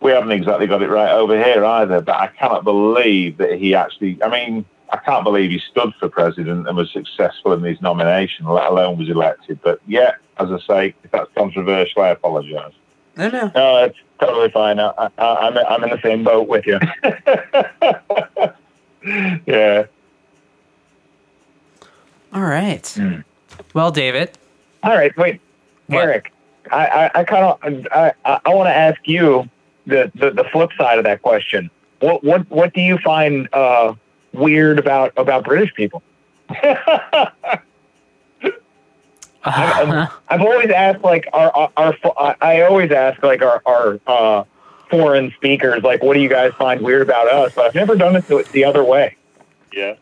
[0.00, 2.00] we haven't exactly got it right over here either.
[2.00, 4.22] But I cannot believe that he actually.
[4.22, 8.46] I mean, I can't believe he stood for president and was successful in his nomination,
[8.46, 9.60] let alone was elected.
[9.62, 12.72] But yeah, as I say, if that's controversial, I apologise.
[13.16, 13.52] No, no.
[13.54, 14.78] No, that's totally fine.
[14.80, 16.78] I, I, I'm I'm in the same boat with you.
[19.46, 19.86] Yeah.
[22.34, 22.86] All right.
[22.86, 23.20] Hmm.
[23.74, 24.36] Well, David.
[24.82, 25.40] All right, wait,
[25.86, 26.04] What?
[26.04, 26.32] Eric.
[26.70, 29.48] I I, I kind of I I, I want to ask you
[29.90, 31.70] the, the the flip side of that question.
[32.00, 33.94] What what what do you find uh,
[34.32, 36.02] weird about about British people?
[39.42, 44.00] I've, I've always asked like our, our, our I- I always ask like our our
[44.06, 44.44] uh,
[44.90, 47.52] foreign speakers like what do you guys find weird about us?
[47.54, 49.16] But I've never done it the, the other way.
[49.72, 49.94] Yeah.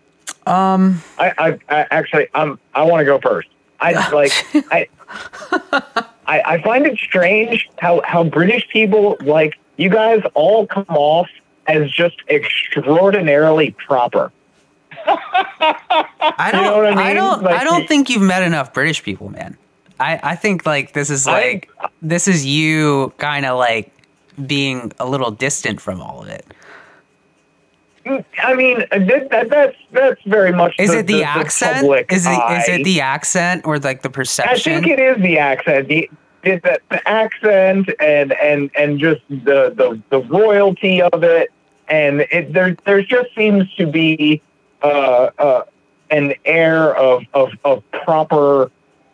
[0.46, 1.02] um.
[1.18, 3.48] I, I, I actually I'm I want to go first.
[3.80, 4.32] I like
[4.72, 4.88] I,
[6.26, 11.28] I I find it strange how how British people like you guys all come off
[11.66, 14.30] as just extraordinarily proper.
[15.06, 16.64] I don't.
[16.64, 17.42] know what I I, don't.
[17.42, 19.56] Like, I don't think you've met enough British people, man.
[20.00, 21.70] I, I think like this is I- like
[22.02, 23.92] this is you kind of like
[24.46, 26.44] being a little distant from all of it.
[28.42, 31.80] I mean that, that that's that's very much Is the, it the, accent?
[31.80, 34.72] public is it is it the accent or like the perception?
[34.72, 35.88] I think it is the accent.
[35.88, 36.08] The,
[36.42, 41.50] the, the, the accent and and and just the the, the royalty of it,
[41.88, 44.42] and it, there there just seems to be
[44.82, 45.64] uh, uh,
[46.10, 48.70] an air of of, of proper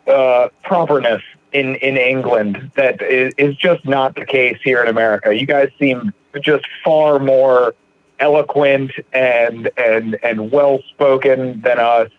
[0.07, 5.35] uh, properness in in England that is, is just not the case here in America.
[5.35, 7.73] You guys seem just far more
[8.19, 12.11] eloquent and and and well spoken than us.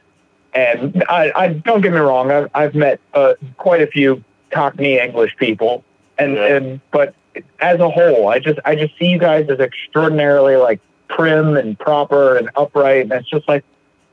[0.54, 4.24] And I, I don't get me wrong, I've, I've met uh, quite a few
[4.56, 5.84] Cockney English people,
[6.18, 6.56] and, Yeah.
[6.56, 7.14] and but
[7.60, 11.78] as a whole, I just I just see you guys as extraordinarily like prim and
[11.78, 13.64] proper and upright, and it's just like,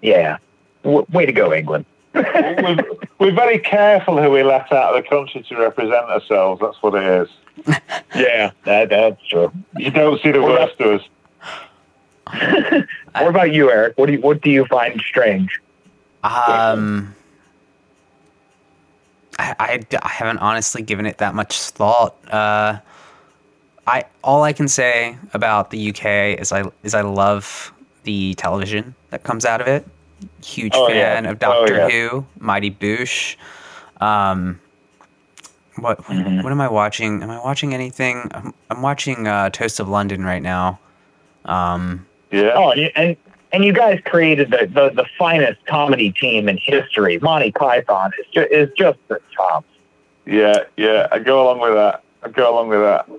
[0.02, 0.38] yeah,
[0.84, 1.86] w- way to go, England.
[2.14, 2.78] we're,
[3.20, 6.60] we're very careful who we let out of the country to represent ourselves.
[6.62, 7.30] That's what it is.
[8.16, 9.52] Yeah, that that's true.
[9.78, 11.08] You don't see the What worst of us.
[13.16, 13.94] What about you, Eric?
[13.98, 15.60] What do you what do you find strange?
[16.24, 17.16] Um,
[19.40, 22.16] I, I, I haven't honestly given it that much thought.
[22.32, 22.80] Uh,
[23.88, 27.74] I all I can say about the UK is I is I love
[28.04, 29.86] the television that comes out of it.
[30.44, 31.16] Huge Oh, yeah.
[31.16, 31.36] fan of Oh,
[31.68, 31.90] Doctor yeah.
[31.90, 33.36] Who, Mighty Boosh.
[34.00, 34.60] Um,
[35.78, 36.44] what Mm-hmm.
[36.44, 37.24] what am I watching?
[37.24, 38.30] Am I watching anything?
[38.34, 40.80] I'm, I'm watching uh, Toast of London right now.
[41.46, 42.52] Um, Yeah.
[42.56, 43.18] Oh, and you-
[43.54, 47.20] and and you guys created the, the, the finest comedy team in history.
[47.20, 49.64] Monty Python is just is just the top.
[50.26, 51.08] Yeah, yeah.
[51.12, 52.04] I go along with that.
[52.24, 53.10] I go along with that.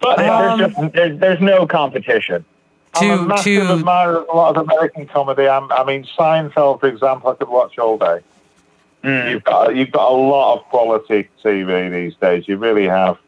[0.00, 2.44] But Um, there's just there's, there's no competition.
[2.94, 5.46] I'm a to massive to admirer of a lot of American comedy.
[5.46, 8.20] I'm, I mean, Seinfeld, for example, I could watch all day.
[9.04, 9.30] Mm.
[9.30, 12.48] You've got you've got a lot of quality TV these days.
[12.48, 13.18] You really have.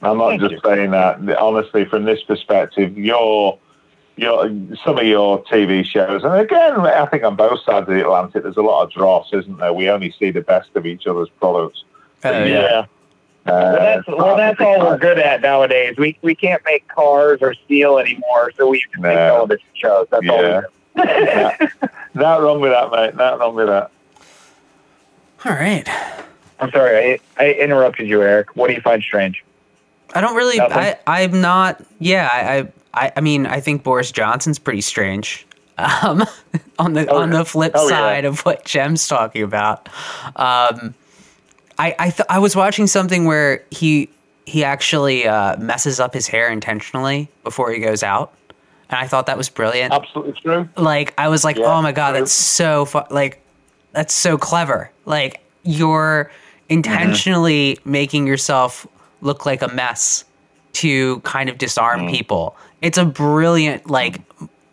[0.00, 0.60] I'm not Thank just you.
[0.64, 1.38] saying that.
[1.38, 3.58] Honestly, from this perspective, your
[4.18, 4.48] your
[4.84, 8.42] some of your TV shows, and again, I think on both sides of the Atlantic,
[8.42, 9.72] there's a lot of dross, isn't there?
[9.72, 11.84] We only see the best of each other's products.
[12.24, 12.84] uh, yeah.
[13.46, 15.96] Uh, Well, that's well, that's all we're good at nowadays.
[15.96, 19.28] We we can't make cars or steel anymore, so we can make No.
[19.28, 20.06] television shows.
[20.10, 20.42] That's all.
[20.42, 20.60] Yeah.
[20.94, 21.88] We do.
[22.14, 23.14] Not wrong with that, mate.
[23.14, 23.90] Not wrong with that.
[25.44, 25.88] all right.
[26.60, 28.56] I'm sorry, I, I interrupted you, Eric.
[28.56, 29.44] What do you find strange?
[30.14, 30.56] I don't really.
[30.56, 30.76] Nothing?
[31.06, 31.80] I I'm not.
[32.00, 35.46] Yeah, I, I I I mean I think Boris Johnson's pretty strange.
[35.78, 36.24] Um,
[36.78, 37.96] on the Oh, on the flip oh, yeah.
[37.96, 39.88] side of what Jem's talking about,
[40.36, 40.94] um,
[41.78, 44.08] I I th- I was watching something where he
[44.46, 48.32] he actually uh, messes up his hair intentionally before he goes out,
[48.90, 49.92] and I thought that was brilliant.
[49.92, 50.68] Absolutely true.
[50.76, 52.20] like I was like, Yeah, oh my god, true.
[52.20, 53.40] that's so fu- like
[53.92, 54.90] that's so clever.
[55.04, 56.30] Like you're
[56.68, 58.86] intentionally making yourself
[59.20, 60.24] look like a mess
[60.72, 62.56] to kind of disarm people.
[62.82, 64.20] It's a brilliant like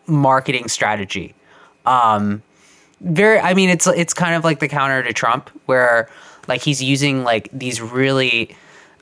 [0.08, 1.34] marketing strategy.
[1.86, 2.42] Um
[3.02, 6.10] very I mean it's it's kind of like the counter to Trump where
[6.48, 8.56] like he's using like these really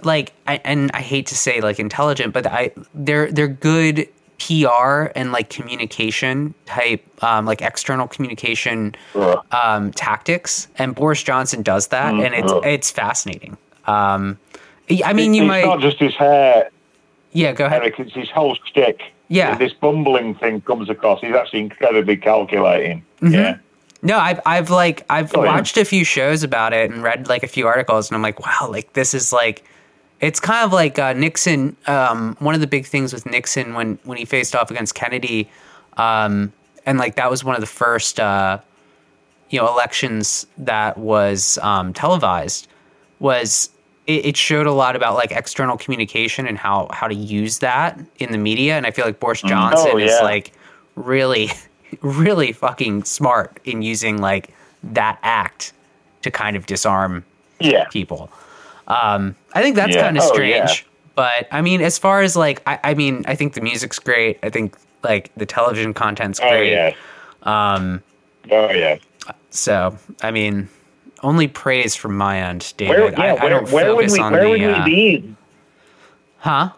[0.03, 4.07] like I, and I hate to say like intelligent but I they're they're good
[4.39, 8.95] PR and like communication type um like external communication
[9.51, 12.65] um tactics and Boris Johnson does that and it's Mhm.
[12.65, 13.57] it's fascinating.
[13.85, 14.37] Um
[15.05, 16.69] I mean you it's might not just his hair,
[17.33, 17.83] yeah go ahead.
[17.83, 19.01] It's his whole shtick.
[19.27, 19.57] Yeah.
[19.57, 21.21] This bumbling thing comes across.
[21.21, 23.03] He's actually incredibly calculating.
[23.21, 23.33] Mm-hmm.
[23.33, 23.57] Yeah.
[24.01, 25.55] No, I've I've like I've Oh, yeah.
[25.55, 28.39] watched a few shows about it and read like a few articles, and I'm like,
[28.45, 29.63] wow, like this is like,
[30.19, 31.75] it's kind of like uh, Nixon.
[31.87, 35.49] Um, one of the big things with Nixon when when he faced off against Kennedy,
[35.97, 36.51] um,
[36.85, 38.59] and like that was one of the first uh,
[39.49, 42.67] you know elections that was um, televised.
[43.19, 43.69] Was
[44.07, 47.99] it, it showed a lot about like external communication and how how to use that
[48.19, 50.53] in the media, and I feel like Boris Johnson Oh, is like
[50.95, 51.49] really,
[52.01, 54.49] really fucking smart in using like
[54.83, 55.73] that act
[56.21, 57.23] to kind of disarm
[57.59, 57.85] Yeah.
[57.89, 58.29] people.
[58.87, 60.03] Um, I think that's Yeah.
[60.03, 60.53] kind of Oh, strange.
[60.85, 60.89] yeah.
[61.15, 64.39] But I mean, as far as like, I, I mean, I think the music's great.
[64.43, 66.71] I think like the television content's Oh great.
[66.71, 66.93] yeah.
[67.43, 68.01] Um,
[68.51, 68.97] Oh yeah.
[69.49, 70.67] so I mean,
[71.23, 73.17] only praise from my end, Where, David.
[73.17, 74.49] yeah, I, I don't where would focus we on where the.
[74.49, 75.35] would we uh, be?
[76.39, 76.69] Huh?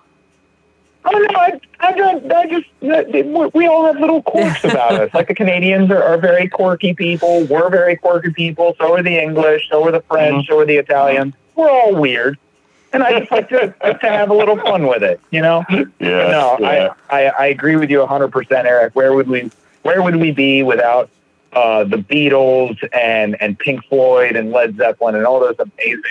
[1.08, 5.14] Oh no, I, I, don't- I just we- all have little quirks about us.
[5.14, 7.46] Like the Canadians are, are very quirky people.
[7.46, 8.76] We're very quirky people.
[8.80, 9.68] So are the English.
[9.70, 10.48] So are the French.
[10.48, 11.36] So are the Italians.
[11.56, 12.38] We're all weird,
[12.92, 15.20] and I just like to like to have a little fun with it.
[15.32, 15.64] You know?
[16.00, 16.94] Yeah, no, yeah.
[17.10, 18.96] I, I I agree with you hundred percent, Eric.
[18.96, 19.50] Where would we
[19.84, 21.10] Where would we be without
[21.56, 26.04] uh, the Beatles and and Pink Floyd and Led Zeppelin and all those amazing,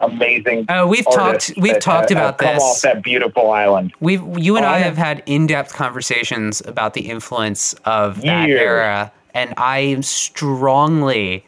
[0.00, 0.66] amazing.
[0.68, 1.52] Oh, we've talked.
[1.56, 3.92] We've that, talked uh, about come off that beautiful island.
[4.00, 8.60] We've you and Oh, I have had in-depth conversations about the influence of that Years.
[8.60, 11.44] era, and I am strongly,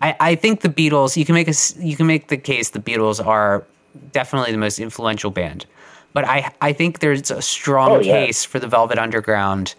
[0.00, 1.16] I, I think the Beatles.
[1.16, 3.64] You can make a you can make the case the Beatles are
[4.12, 5.66] definitely the most influential band,
[6.12, 8.24] but I I think there's a strong Oh, yeah.
[8.26, 9.74] case for the Velvet Underground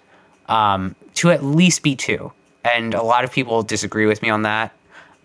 [0.50, 2.32] um, to at least be two,
[2.76, 4.72] and a lot of people disagree with me on that.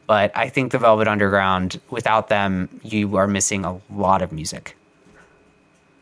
[0.06, 4.76] But I think the Velvet Underground, without them, you are missing a lot of music.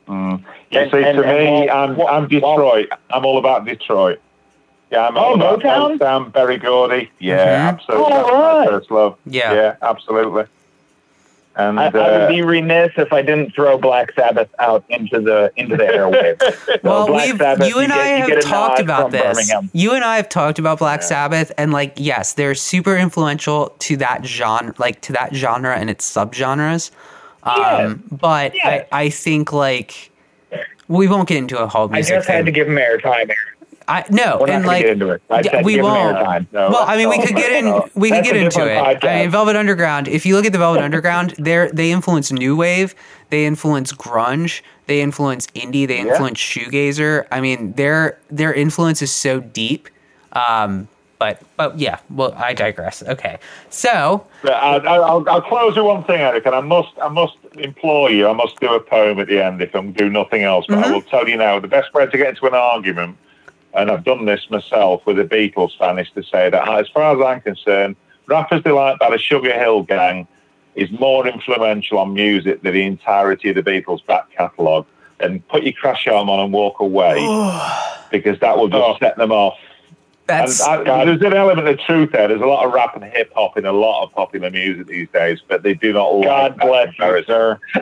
[0.08, 2.88] You And- see, and- to and me, while- I'm, while- I'm Detroit.
[3.10, 4.20] I'm all about Detroit.
[4.90, 5.98] Yeah, I'm all Oh, about Motown?
[5.98, 7.10] Motown, Berry Gordy.
[7.20, 7.68] Yeah, Mhm.
[7.68, 8.12] absolutely.
[8.12, 8.68] All That's my right.
[8.68, 9.16] first love.
[9.26, 9.52] Yeah.
[9.54, 10.44] yeah, absolutely.
[11.68, 15.20] And I, I uh, would be remiss if I didn't throw Black Sabbath out into
[15.20, 16.80] the into the airwaves.
[16.82, 19.22] Well, Black we've, Sabbath, you and get- I get have talked about this.
[19.48, 19.70] Birmingham.
[19.72, 21.06] You and I have talked about Black Yeah.
[21.06, 25.90] Sabbath, and like, yes, they're super influential to that genre, like to that genre and
[25.90, 26.90] its subgenres.
[27.42, 28.86] Um, but Yes.
[28.92, 30.10] I, I think like
[30.88, 33.30] we won't get into a whole I music just had to give him airtime.
[33.30, 33.36] Aaron.
[33.90, 35.20] I no, We're and like get into it.
[35.28, 36.16] I yeah, to we won't.
[36.16, 36.46] airtime.
[36.52, 37.66] no, well, I mean, we could get in.
[37.96, 38.74] We could get into it.
[38.74, 39.30] different I mean.
[39.30, 40.06] Velvet Underground.
[40.06, 42.94] If you look at the Velvet Underground, they they influence new wave.
[43.30, 44.62] They influence grunge.
[44.86, 45.88] They influence indie.
[45.88, 46.10] They Yeah.
[46.12, 47.26] influence shoegazer.
[47.32, 49.88] I mean, their their influence is so deep.
[50.32, 50.86] Um,
[51.18, 51.98] but but yeah.
[52.10, 53.02] Well, I digress.
[53.02, 53.38] Okay,
[53.70, 57.08] so But I, I, I'll, I'll close with one thing, Eric, and I must, I
[57.08, 58.28] must implore you.
[58.28, 60.64] I must do a poem at the end if I'm do nothing else.
[60.68, 63.18] But I will tell you now, the best way to get into an argument,
[63.74, 67.16] and I've done this myself with a Beatles fan, is to say that as far
[67.16, 67.96] as I'm concerned,
[68.26, 70.26] Rappers Delight by the Sugar Hill Gang
[70.74, 74.86] is more influential on music than the entirety of the Beatles' back catalogue.
[75.18, 78.06] And put your crash arm on and walk away oh.
[78.10, 78.96] because that will just Oh.
[78.98, 79.58] set them off.
[80.26, 82.28] that's And uh, I, there's an element of truth there.
[82.28, 85.08] There's a lot of rap and hip hop in a lot of popular music these
[85.12, 87.58] days, but they do not like God that bless you, sir.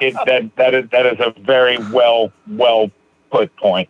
[0.00, 2.90] it, that that is that is a very well well
[3.30, 3.88] put point.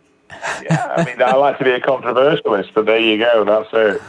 [0.63, 3.43] Yeah, I mean, I like to be a controversialist, but there you go.
[3.45, 4.01] That's it.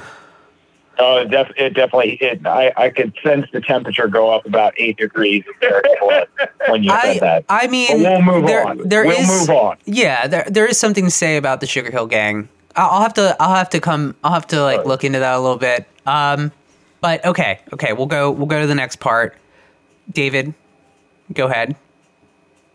[0.97, 2.13] Oh, it, def- it definitely.
[2.21, 5.43] It, I I could sense the temperature go up about eight degrees
[6.69, 7.45] when you said I that.
[7.49, 8.79] I But mean we'll move there, on.
[8.89, 9.77] there we'll is- move on.
[9.87, 12.49] Yeah, there there is something to say about the Sugar Hill Gang.
[12.77, 14.87] I'll I'll have to I'll have to come I'll have to like Right.
[14.87, 15.85] look into that a little bit.
[16.07, 16.53] Um,
[17.01, 19.37] but okay, okay, we'll go we'll go to the next part.
[20.13, 20.55] David,
[21.33, 21.75] go ahead.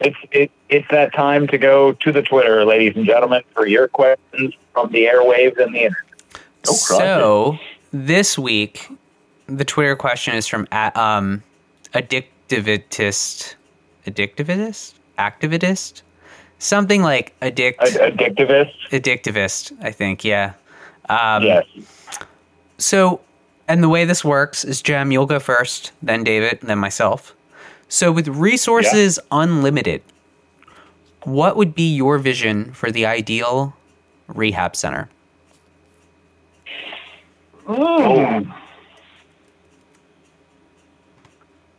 [0.01, 3.87] It's it, it's that time to go to the Twitter, ladies and gentlemen, for your
[3.87, 6.03] questions from the airwaves and the internet.
[6.67, 7.57] Oh, so
[7.91, 8.87] this week,
[9.47, 11.43] the Twitter question is from a- um,
[11.93, 13.55] addictivist,
[14.05, 16.01] addictivist, activist,
[16.59, 19.75] something like addict, Ad- Addictivist, addictivist.
[19.81, 20.53] I think, yeah.
[21.09, 21.65] Um, yes.
[22.77, 23.19] So,
[23.67, 27.35] and the way this works is Jem, you'll go first, then David, then myself.
[27.89, 30.03] So, with resources unlimited,
[31.23, 33.75] what would be your vision for the ideal
[34.27, 35.09] rehab center?
[37.65, 38.53] Mm.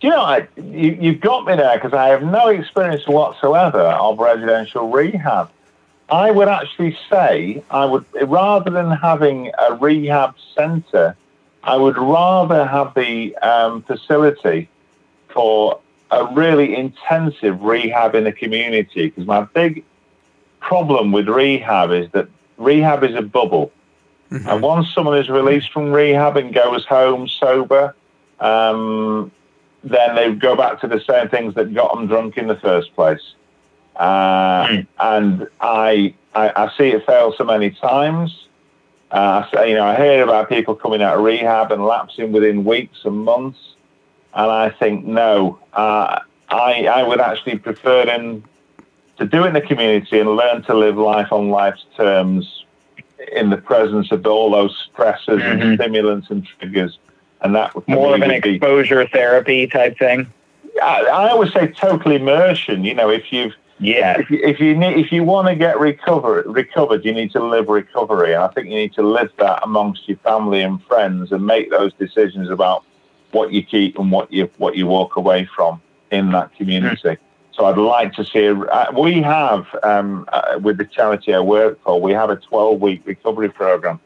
[0.01, 3.81] Do you know, I, you, you've got me there because I have no experience whatsoever
[3.81, 5.49] of residential rehab.
[6.09, 11.17] I would actually say I would rather than having a rehab centre,
[11.63, 14.69] I would rather have the um, facility
[15.29, 15.79] for
[16.11, 19.09] a really intensive rehab in the community.
[19.09, 19.85] Because my big
[20.61, 23.73] problem with rehab is that rehab is a bubble.
[24.49, 27.97] And once someone is released from rehab and goes home sober,
[28.39, 29.33] um,
[29.83, 32.95] then they go back to the same things that got them drunk in the first
[32.95, 33.35] place.
[33.97, 38.47] Uh, And I, I, I see it fail so many times.
[39.11, 42.65] Uh, so, you know, I hear about people coming out of rehab and lapsing within
[42.65, 43.59] weeks and months,
[44.35, 45.59] and I think no.
[45.73, 48.45] Uh, I I would actually prefer them
[49.19, 52.65] to do it in the community and learn to live life on life's terms
[53.33, 55.63] in the presence of all those stressors mm-hmm.
[55.63, 56.99] and stimulants and triggers.
[57.43, 60.27] And that would more of an exposure be, therapy type thing.
[60.83, 62.85] I, I always say total immersion.
[62.85, 64.21] You know, if you've yeah.
[64.21, 67.43] If you, if you need, if you want to get recovered, recovered, you need to
[67.43, 71.33] live recovery, and I think you need to live that amongst your family and friends,
[71.33, 72.85] and make those decisions about
[73.33, 77.09] what you keep and what you what you walk away from in that community.
[77.09, 77.19] Mm.
[77.53, 78.49] So I'd like to see.
[78.49, 82.81] Uh, we have um, uh, with the charity I work for, we have a 12
[82.81, 84.01] week recovery program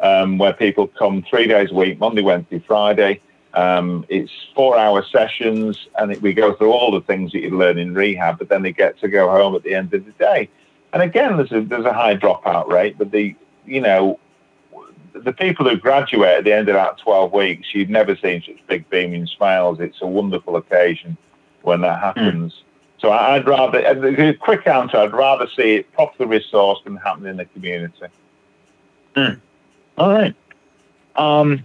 [0.00, 3.20] um, where people come three days a week, Monday, Wednesday, Friday
[3.54, 7.50] um, it's four hour sessions, and it, we go through all the things that you
[7.50, 10.12] learn in rehab, but then they get to go home at the end of the
[10.12, 10.48] day.
[10.92, 13.34] And again, there's a, there's a high dropout rate, but the,
[13.66, 14.18] you know,
[15.14, 18.56] the people who graduate at the end of that 12 weeks, you've never seen such
[18.66, 19.80] big beaming smiles.
[19.80, 21.16] It's a wonderful occasion
[21.62, 22.52] when that happens.
[22.52, 22.62] Mm.
[23.00, 27.36] So I'd rather, a quick answer, I'd rather see it properly resourced and happen in
[27.36, 28.06] the community.
[29.16, 29.40] Mm.
[29.98, 30.34] All right.
[31.16, 31.64] Um,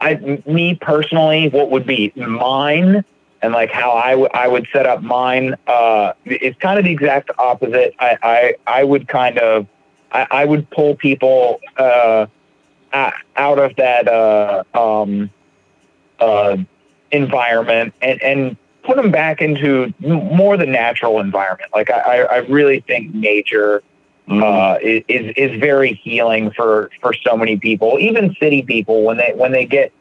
[0.00, 0.14] I,
[0.46, 3.04] me personally, what would be mine
[3.40, 6.92] and like how I, w- I would set up mine uh, is kind of the
[6.92, 7.94] exact opposite.
[7.98, 9.66] I, I, I would kind of,
[10.12, 12.26] I, I would pull people uh,
[12.92, 15.30] out of that uh, um,
[16.20, 16.56] uh,
[17.10, 21.70] environment and, and put them back into more the natural environment.
[21.74, 23.82] Like I, I really think nature
[24.28, 24.42] mm.
[24.42, 29.32] uh, is is very healing for for so many people, even city people when they
[29.34, 29.92] when they get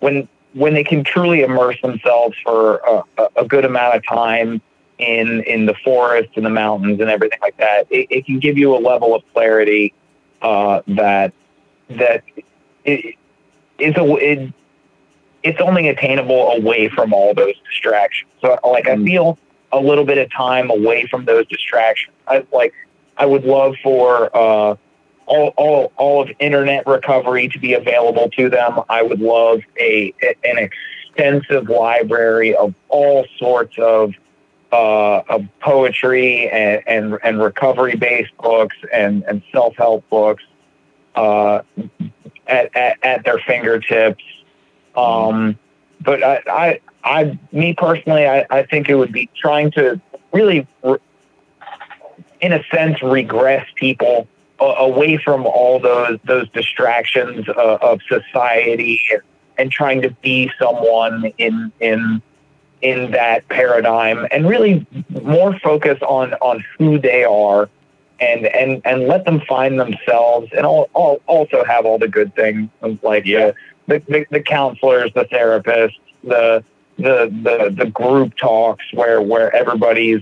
[0.00, 2.76] when when they can truly immerse themselves for
[3.18, 4.60] a, a good amount of time
[4.98, 8.58] in in the forest and the mountains and everything like that, it, it can give
[8.58, 9.94] you a level of clarity
[10.42, 11.32] uh, that
[11.90, 12.22] that
[12.84, 13.16] it,
[13.78, 14.52] it's a it,
[15.42, 18.30] it's only attainable away from all those distractions.
[18.40, 19.00] So, like, mm.
[19.00, 19.38] I feel
[19.72, 22.14] a little bit of time away from those distractions.
[22.26, 22.74] I like
[23.16, 24.76] I would love for uh,
[25.28, 28.80] all, all, all of internet recovery to be available to them.
[28.88, 30.14] I would love a,
[30.44, 34.14] an extensive library of all sorts of,
[34.72, 40.44] uh, of poetry and, and, and recovery based books and, and self help books
[41.18, 41.62] uh,
[42.46, 44.22] at, at, at, their fingertips.
[44.96, 45.58] Um,
[46.00, 50.00] but I, I, I, me personally, I, I think it would be trying to
[50.32, 50.66] really,
[52.40, 54.28] in a sense, regress people
[54.60, 59.22] away from all those those distractions uh, of society and,
[59.56, 62.20] and trying to be someone in in
[62.82, 64.86] in that paradigm and really
[65.22, 67.68] more focus on on who they are
[68.20, 72.34] and and and let them find themselves and all, all also have all the good
[72.34, 72.68] things
[73.02, 73.52] like yeah.
[73.86, 76.64] the, the the counselors the therapists the
[76.96, 80.20] the the the group talks where where everybody's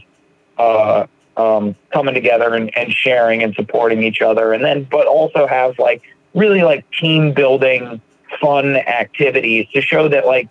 [0.59, 4.53] uh um, coming together and, and sharing and supporting each other.
[4.53, 6.03] And then, but also have like
[6.35, 8.01] really like team building
[8.41, 10.49] fun activities to show that like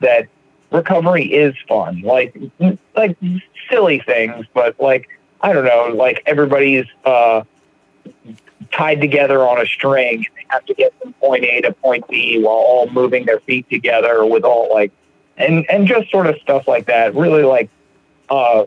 [0.00, 0.28] that
[0.70, 2.00] recovery is fun.
[2.02, 2.36] Like,
[2.96, 3.16] like
[3.70, 5.08] silly things, but like,
[5.44, 7.42] I don't know, like everybody's, uh,
[8.70, 12.08] tied together on a string and they have to get from point A to point
[12.08, 14.90] B while all moving their feet together with all like
[15.36, 17.14] and and just sort of stuff like that.
[17.14, 17.68] Really like
[18.30, 18.64] uh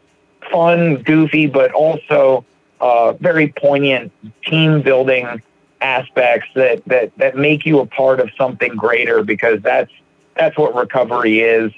[0.52, 2.46] fun, goofy, but also
[2.80, 4.12] uh, very poignant
[4.46, 5.42] team building
[5.82, 9.92] aspects that, that, that make you a part of something greater because that's
[10.36, 11.72] that's what recovery is.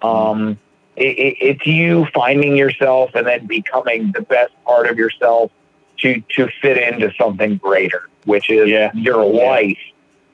[0.00, 0.58] Um,
[1.00, 5.50] it's you finding yourself and then becoming the best part of yourself
[5.98, 8.90] to to fit into something greater, which is yeah.
[8.94, 9.78] your life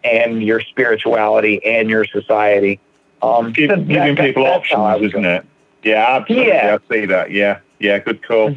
[0.03, 2.81] and your spirituality and your society.
[3.23, 5.47] Um, giving that, people options, isn't it?
[5.83, 6.49] Yeah, absolutely.
[6.49, 6.79] Yeah.
[6.79, 7.31] I see that.
[7.31, 7.61] Yeah.
[7.79, 8.55] Yeah, good call.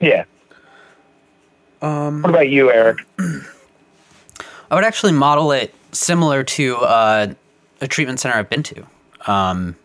[0.00, 0.24] Yeah.
[1.80, 2.98] Um, what about you, Eric?
[3.18, 7.34] I would actually model it similar to uh,
[7.80, 8.86] a treatment center I've been to.
[9.26, 9.76] Um,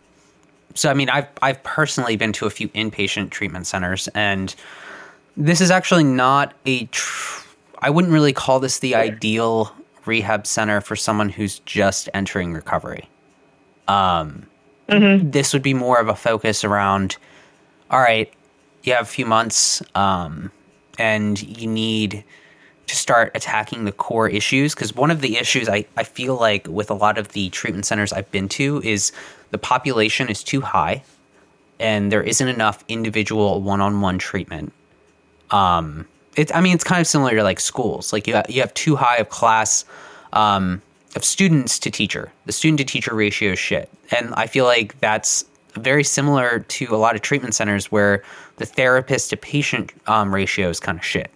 [0.73, 4.53] so, I mean, I've I've personally been to a few inpatient treatment centers, and
[5.37, 6.85] this is actually not a.
[6.85, 7.45] Tr-
[7.79, 9.73] I wouldn't really call this the ideal
[10.05, 13.09] rehab center for someone who's just entering recovery.
[13.87, 14.45] Um,
[14.87, 15.29] mm-hmm.
[15.29, 17.17] This would be more of a focus around.
[17.91, 18.31] All right,
[18.83, 20.51] you have a few months um,
[20.97, 22.23] and you need
[22.87, 26.67] to start attacking the core issues because one of the issues I, I feel like
[26.67, 29.11] with a lot of the treatment centers I've been to is
[29.51, 31.03] the population is too high
[31.79, 34.73] and there isn't enough individual one-on-one treatment.
[35.51, 38.13] Um, it, I mean, it's kind of similar to like schools.
[38.13, 39.85] Like you, you have too high of class
[40.33, 40.81] um,
[41.15, 42.31] of students to teacher.
[42.45, 46.95] The student to teacher ratio is shit, and I feel like that's very similar to
[46.95, 48.23] a lot of treatment centers where
[48.57, 51.31] the therapist to patient um, ratio is kind of shit.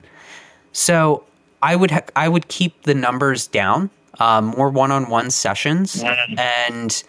[0.74, 1.24] So
[1.62, 3.89] I would ha- I would keep the numbers down,
[4.20, 6.03] um, more one on one sessions,
[6.38, 7.03] and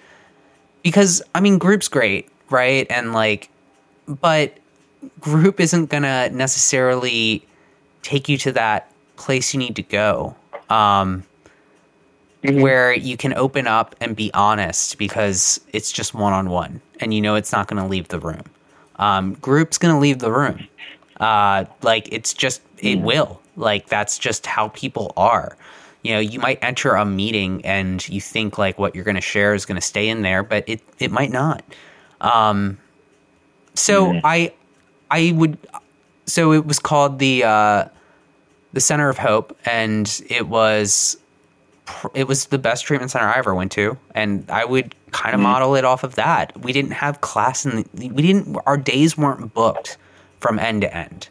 [0.82, 2.86] because I mean, group's great, right?
[2.90, 3.50] And like,
[4.06, 4.56] but
[5.20, 7.46] group isn't gonna necessarily
[8.02, 10.34] take you to that place you need to go.
[10.70, 11.24] Um,
[12.42, 17.12] where you can open up and be honest because it's just one on one and
[17.12, 18.44] you know it's not going to leave the room.
[18.96, 20.68] Um, group's going to leave the room.
[21.18, 23.40] Uh, like it's just, it will.
[23.58, 25.56] Like that's just how people are.
[26.02, 29.20] You know, you might enter a meeting and you think like what you're going to
[29.20, 31.62] share is going to stay in there, but it, it might not.
[32.20, 32.78] Um,
[33.74, 34.52] so I,
[35.10, 35.58] I would,
[36.26, 37.84] so it was called the, uh,
[38.72, 41.16] the Center of Hope and it was
[42.14, 45.40] it was the best treatment center I ever went to, and I would kind of
[45.40, 46.58] model it off of that.
[46.60, 48.56] We didn't have class, and we didn't.
[48.66, 49.96] Our days weren't booked
[50.40, 51.28] from end to end.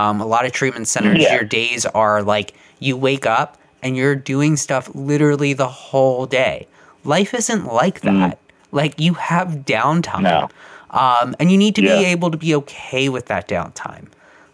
[0.00, 1.34] Um, a lot of treatment centers, Yeah.
[1.34, 6.66] your days are like you wake up and you're doing stuff literally the whole day.
[7.04, 8.38] Life isn't like that.
[8.72, 10.48] Like you have downtime, No.
[10.90, 11.98] um, and you need to Yeah.
[11.98, 14.06] be able to be okay with that downtime.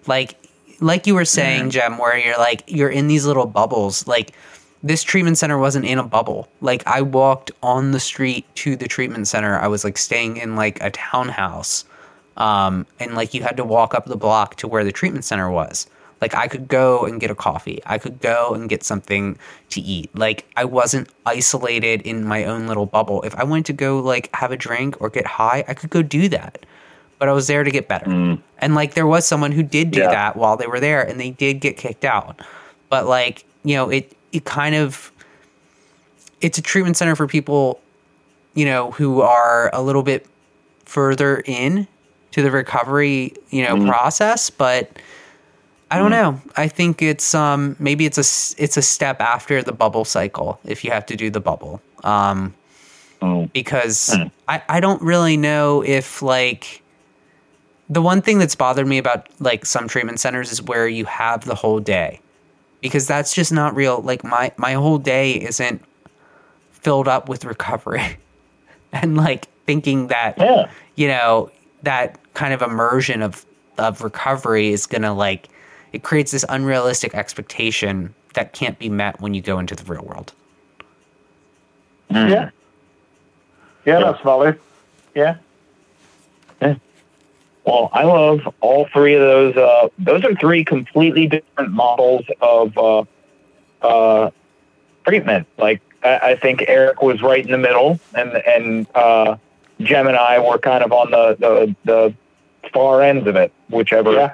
[0.06, 0.34] Like,
[0.80, 4.06] like you were saying, Jem, where you're like you're in these little bubbles.
[4.06, 4.32] Like
[4.82, 6.48] this treatment center wasn't in a bubble.
[6.60, 9.58] Like I walked on the street to the treatment center.
[9.58, 11.84] I was like staying in like a townhouse.
[12.36, 15.50] Um, and like you had to walk up the block to where the treatment center
[15.50, 15.86] was.
[16.20, 17.80] Like I could go and get a coffee.
[17.86, 19.38] I could go and get something
[19.70, 20.10] to eat.
[20.16, 23.22] Like I wasn't isolated in my own little bubble.
[23.22, 26.02] If I wanted to go like have a drink or get high, I could go
[26.02, 26.64] do that.
[27.18, 28.38] But I was there to get better.
[28.58, 30.10] And like there was someone who did do Yeah.
[30.10, 32.40] that while they were there and they did get kicked out.
[32.88, 35.12] But like, you know, it it kind of
[36.40, 37.80] it's a treatment center for people,
[38.54, 40.26] you know, who are a little bit
[40.84, 41.86] further in
[42.36, 44.90] to the recovery, you know, process, but
[45.90, 46.38] I don't know.
[46.54, 50.84] I think it's um maybe it's a it's a step after the bubble cycle if
[50.84, 51.80] you have to do the bubble.
[52.04, 52.52] Um
[53.54, 54.14] because
[54.46, 56.82] I I don't really know if like
[57.88, 61.46] the one thing that's bothered me about like some treatment centers is where you have
[61.46, 62.20] the whole day
[62.82, 65.80] because that's just not real like my my whole day isn't
[66.72, 68.18] filled up with recovery
[68.92, 70.68] and like thinking that Yeah.
[70.96, 71.50] you know
[71.86, 73.46] that kind of immersion of
[73.78, 75.48] of recovery is gonna like
[75.92, 80.04] it creates this unrealistic expectation that can't be met when you go into the real
[80.04, 80.32] world
[82.10, 82.50] Yeah.
[83.84, 84.58] Yeah, that's valid.
[85.14, 85.36] Yeah.
[87.66, 89.56] Well, I love all three of those.
[89.56, 93.02] Uh, those are three completely different models of uh,
[93.82, 94.30] uh,
[95.04, 95.48] treatment.
[95.58, 98.86] Like I, I think Eric was right in the middle, and and
[99.80, 102.14] Jem and I were kind of on the the, the
[102.72, 104.12] far ends of it, whichever.
[104.12, 104.32] Yeah.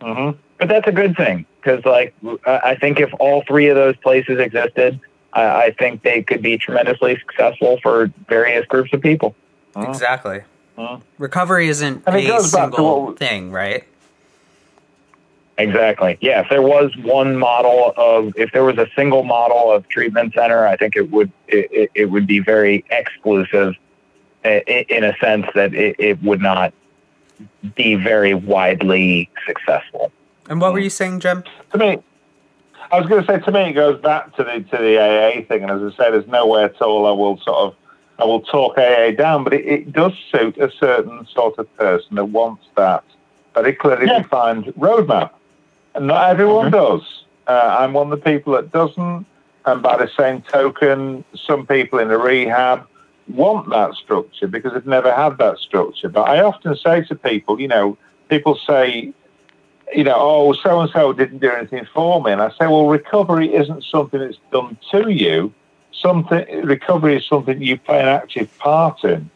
[0.00, 0.38] Mm-hmm.
[0.58, 2.14] But that's a good thing because, like,
[2.46, 5.00] I I think if all three of those places existed,
[5.32, 9.34] I, I think they could be tremendously successful for various groups of people.
[9.76, 10.40] exactly
[10.78, 11.00] Mm.
[11.16, 13.84] recovery isn't And it a goes back to single what thing right
[15.58, 16.18] Exactly.
[16.20, 16.42] Yeah.
[16.42, 20.66] If there was one model of, if there was a single model of treatment center,
[20.66, 23.78] I think it would it, it, it would be very exclusive, i- i-
[24.46, 26.72] in a sense that it, it would not
[27.74, 30.10] be very widely successful.
[30.48, 31.42] and what were you saying jem
[31.72, 31.98] To me,
[32.92, 35.42] I was going to say to me, it goes back to the to the AA
[35.48, 37.74] thing, and as I say, there's nowhere at all I will sort of
[38.18, 42.16] I will talk AA down, but it, it does suit a certain sort of person
[42.16, 43.04] that wants that
[43.54, 44.22] very clearly Yeah.
[44.22, 45.30] defined roadmap,
[45.94, 46.72] and not everyone Mhm.
[46.72, 47.02] does.
[47.46, 49.26] Uh, I'm one of the people that doesn't,
[49.66, 52.86] and by the same token, some people in the rehab
[53.28, 56.08] want that structure because they've never had that structure.
[56.08, 57.96] But I often say to people, you know,
[58.28, 59.12] people say,
[59.94, 62.32] you know, oh, so and so didn't do anything for me.
[62.32, 65.52] And I say, well, recovery isn't something that's done to you.
[65.92, 69.30] Something recovery is something you play an active part in,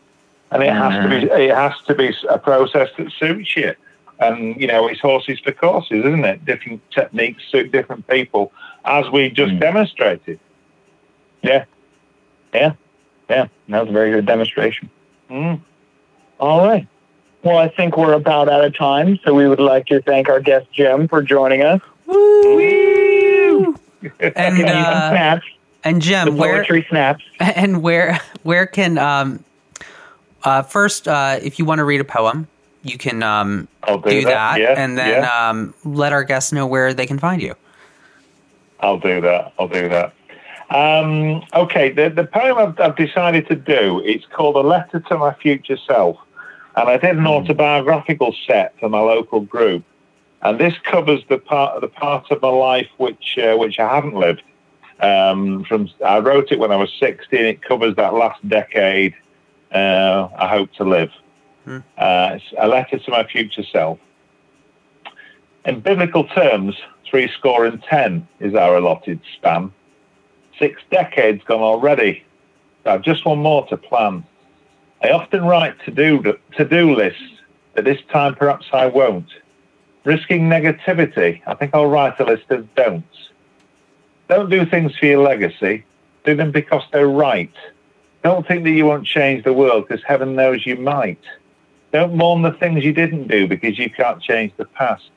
[0.51, 3.75] and it has to be it has to be a process that suits you.
[4.19, 6.45] And you know, it's horses for courses, isn't it?
[6.45, 8.53] Different techniques suit different people,
[8.85, 9.61] as we just Mm.
[9.61, 10.39] demonstrated.
[11.43, 11.65] Yeah.
[12.53, 12.73] Yeah.
[13.31, 13.47] Yeah.
[13.69, 14.91] That was a very good demonstration.
[15.31, 15.61] Mm.
[16.39, 16.87] All right.
[17.43, 20.41] Well, I think we're about out of time, so we would like to thank our
[20.41, 21.81] guest Jem for joining us.
[22.07, 23.75] Woo!
[24.03, 25.47] and Give you some uh, snaps,
[25.85, 27.25] and the jem where poetry snaps.
[27.41, 29.45] and where where can um
[30.43, 32.47] uh first uh if you want to read a poem
[32.83, 35.49] you can um, I'll do do that, that, yeah, and then yeah.
[35.49, 37.55] um, let our guests know where they can find you.
[38.81, 39.53] I'll do that.
[39.59, 40.15] I'll do that.
[40.71, 45.19] Um, okay, the, the poem I've, I've decided to do, it's called A Letter to
[45.19, 46.17] My Future Self.
[46.77, 49.85] And I did an autobiographical set for my local group.
[50.43, 54.15] And this covers the part the part of my life which uh, which I haven't
[54.15, 54.43] lived.
[55.01, 57.39] Um, from I wrote it when I was 16.
[57.39, 59.15] It covers that last decade
[59.73, 61.11] uh, I hope to live.
[61.65, 61.79] Hmm.
[61.99, 63.99] Uh, it's a letter to my future self.
[65.65, 66.77] In biblical terms,
[67.09, 69.73] three score and ten is our allotted span.
[70.61, 72.23] Six decades gone already.
[72.85, 74.25] I've just one more to plan.
[75.03, 77.41] I often write to do to do lists,
[77.75, 79.29] but this time perhaps I won't.
[80.05, 83.31] Risking negativity, I think I'll write a list of don'ts.
[84.29, 85.85] Don't do things for your legacy.
[86.25, 87.53] Do them because they're right.
[88.23, 91.23] Don't think that you won't change the world because heaven knows you might.
[91.93, 95.11] Don't mourn the things you didn't do because you can't change the past.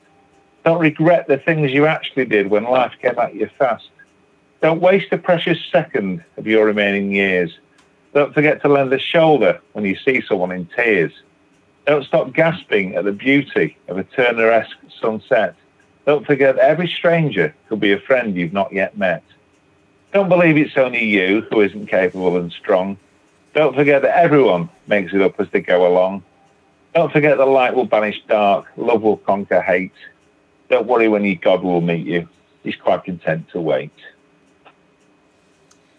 [0.64, 3.90] Don't regret the things you actually did when life came at you fast.
[4.64, 7.60] Don't waste a precious second of your remaining years.
[8.14, 11.12] Don't forget to lend a shoulder when you see someone in tears.
[11.86, 15.58] Don't stop gasping at the beauty of a Turner-esque sunset.
[16.06, 19.22] Don't forget every stranger could be a friend you've not yet met.
[20.14, 22.98] Don't believe it's only you who isn't capable and strong.
[23.54, 26.24] Don't forget that everyone makes it up as they go along.
[26.96, 29.92] Don't forget that light will banish dark, love will conquer hate.
[30.70, 32.30] Don't worry when your God will meet you.
[32.64, 33.92] He's quite content to wait.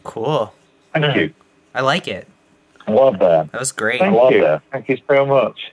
[0.05, 0.53] Cool.
[0.93, 1.35] Thank you.
[1.75, 2.29] I like it.
[2.87, 3.51] Love that.
[3.51, 3.99] That was great.
[4.01, 4.43] Thank love you.
[4.43, 4.63] that.
[4.71, 5.73] Thank you so much.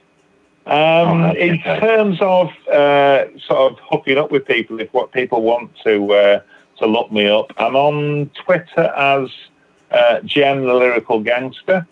[0.65, 1.79] Um, Oh, in okay.
[1.79, 6.39] terms of uh, sort of hooking up with people, if what people want to uh,
[6.77, 9.29] to look me up, I'm on Twitter as
[9.91, 11.85] uh, Jem the Lyrical Gangster.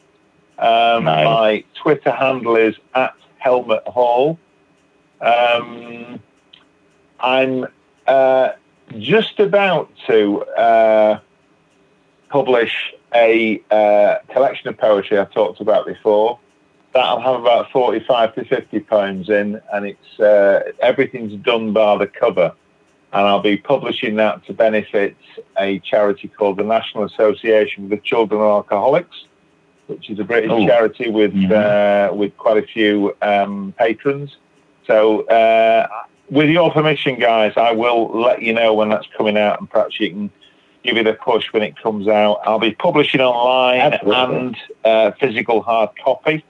[0.57, 1.25] Um, Nice.
[1.25, 4.37] My Twitter handle is at Helmet Hall.
[5.21, 6.19] Um,
[7.19, 7.65] I'm
[8.07, 8.49] uh,
[8.97, 11.19] just about to uh,
[12.29, 16.39] publish a uh, collection of poetry I talked about before.
[16.93, 22.07] That'll have about 45 to 50 poems in, and it's uh, everything's done by the
[22.07, 22.53] cover.
[23.11, 25.15] And I'll be publishing that to benefit
[25.59, 29.25] a charity called the National Association the Children of Alcoholics,
[29.87, 30.65] which is a British Oh.
[30.67, 31.51] charity with Mhm.
[31.51, 34.37] uh, with quite a few um, patrons.
[34.85, 35.87] So, uh,
[36.29, 39.99] with your permission, guys, I will let you know when that's coming out, and perhaps
[39.99, 40.29] you can
[40.83, 42.41] give it a push when it comes out.
[42.45, 44.37] I'll be publishing online Absolutely.
[44.37, 46.43] and uh, physical hard copy,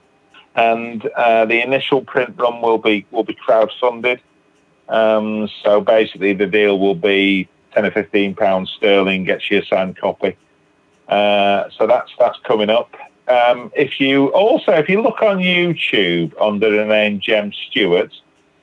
[0.56, 4.20] and uh, the initial print run will be will be crowdfunded.
[4.88, 9.66] Um, so basically, the deal will be ten or fifteen pounds sterling gets you a
[9.66, 10.38] signed copy.
[11.08, 12.96] Uh, so that's that's coming up.
[13.28, 18.12] Um, if you also if you look on YouTube under the name Jem Stewart,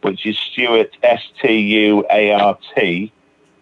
[0.03, 3.13] which is Stewart S T U A R T,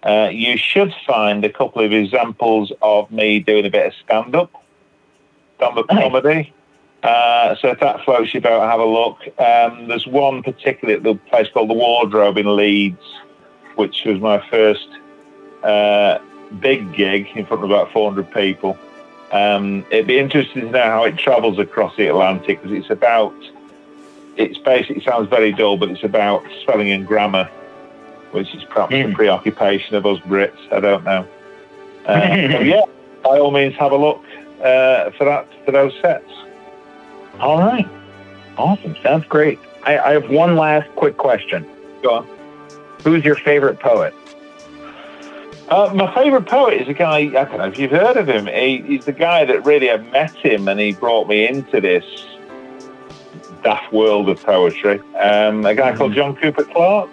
[0.05, 4.36] uh, you should find a couple of examples of me doing a bit of stand
[4.36, 4.52] up,
[5.56, 6.52] stand up comedy.
[7.02, 9.18] Uh, so if that floats your boat, have a look.
[9.39, 13.02] Um, there's one particularly at the place called the Wardrobe in Leeds,
[13.76, 14.89] which was my first
[15.62, 16.18] uh,
[16.60, 18.78] big gig in front of about 400 people.
[19.32, 23.35] Um, it'd be interesting to know how it travels across the Atlantic because it's about,
[24.36, 27.51] it's basically, it sounds very dull, but it's about spelling and grammar,
[28.35, 29.15] which is perhaps a Mm.
[29.15, 30.59] preoccupation of us Brits.
[30.73, 31.27] I don't know.
[32.06, 32.20] Uh,
[32.52, 32.82] so yeah,
[33.23, 34.23] by all means, have a look
[34.62, 36.31] uh, for that for those sets.
[37.40, 37.89] All right.
[38.59, 38.94] Awesome.
[39.02, 39.59] Sounds great.
[39.85, 41.66] I, I have one last quick question.
[42.02, 42.28] Go on.
[43.05, 44.12] Who's your favorite poet?
[45.70, 48.47] Uh, my favourite poet is a guy, I don't know if you've heard of him.
[48.48, 52.05] He, he's the guy that really I met him and he brought me into this
[53.62, 55.01] daft world of poetry.
[55.19, 57.09] Um, a guy called John Cooper Clarke.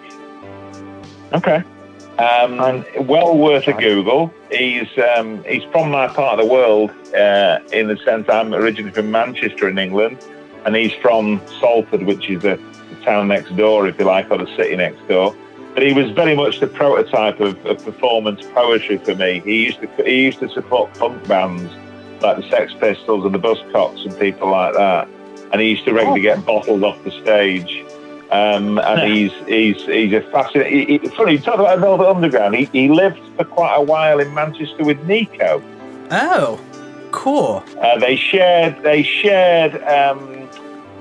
[1.34, 1.62] Okay.
[2.18, 4.32] Um, well worth a Google.
[4.50, 8.92] He's um, he's from my part of the world uh, in the sense I'm originally
[8.92, 10.18] from Manchester in England,
[10.66, 12.56] and he's from Salford, which is the,
[12.90, 15.34] the town next door, if you like, or the city next door.
[15.72, 19.40] But he was very much the prototype of, of performance poetry for me.
[19.40, 21.72] He used to he used to support punk bands
[22.22, 25.08] like the Sex Pistols and the Buzzcocks and people like that,
[25.50, 27.84] and he used to regularly get bottled off the stage.
[28.32, 30.88] Um, and he's he's he's a fascinating.
[30.88, 32.54] He, he, funny, you talk about Velvet Underground.
[32.54, 35.62] He, he lived for quite a while in Manchester with Nico.
[36.10, 36.58] Oh,
[37.10, 37.62] cool.
[37.78, 40.48] Uh, they shared they shared, um,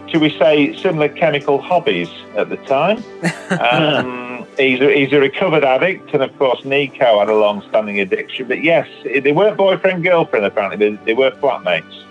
[0.07, 3.03] should we say, similar chemical hobbies at the time.
[3.51, 8.47] Um, he's a, he's a recovered addict, and of course Nico had a long-standing addiction.
[8.47, 10.45] But yes, they weren't boyfriend girlfriend.
[10.45, 12.05] Apparently, they, they were flatmates.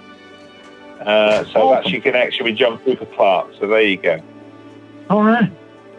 [1.01, 3.55] Uh, so that's your connection with John Cooper Clarke.
[3.59, 4.21] So there you go.
[5.11, 5.53] All right.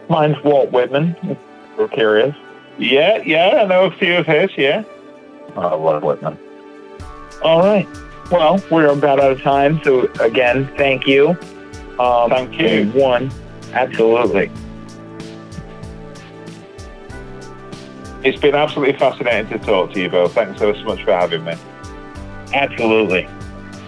[0.08, 1.14] Mine's Walt Whitman.
[1.76, 2.34] We're curious.
[2.78, 4.50] Yeah, yeah, I know a few of his.
[4.56, 4.84] Yeah.
[5.54, 6.38] I love Whitman.
[7.42, 7.86] All right.
[8.30, 9.80] Well, we're about out of time.
[9.84, 11.36] So again, thank you.
[12.00, 12.90] Um, Thank you.
[12.98, 13.30] One,
[13.74, 14.50] absolutely.
[18.24, 20.32] It's been absolutely fascinating to talk to you both.
[20.32, 21.54] Thanks so much for having me.
[22.54, 23.28] Absolutely.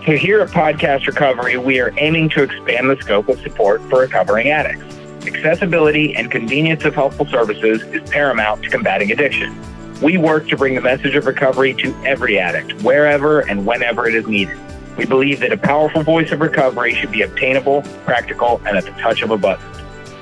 [0.05, 4.01] So here at Podcast Recovery, we are aiming to expand the scope of support for
[4.01, 4.93] recovering addicts.
[5.26, 9.59] Accessibility and convenience of helpful services is paramount to combating addiction.
[10.02, 14.14] We work to bring the message of recovery to every addict, wherever and whenever it
[14.14, 14.59] is needed.
[14.98, 18.92] We believe that a powerful voice of recovery should be obtainable, practical, and at the
[18.92, 19.64] touch of a button.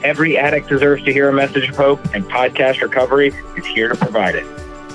[0.05, 3.97] Every addict deserves to hear a message of hope, and Podcast Recovery is here to
[3.97, 4.47] provide it.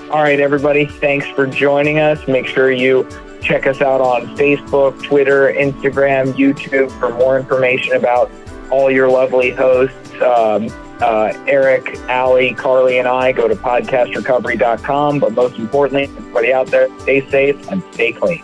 [0.10, 2.26] All right, everybody, thanks for joining us.
[2.28, 3.08] Make sure you
[3.42, 8.32] check us out on Facebook, Twitter, Instagram, YouTube for more information about
[8.70, 10.14] all your lovely hosts.
[10.22, 10.70] Um,
[11.00, 15.20] uh, Eric, Allie, Carly, and I go to podcastrecovery.com.
[15.20, 18.44] But most importantly, everybody out there, stay safe and stay clean.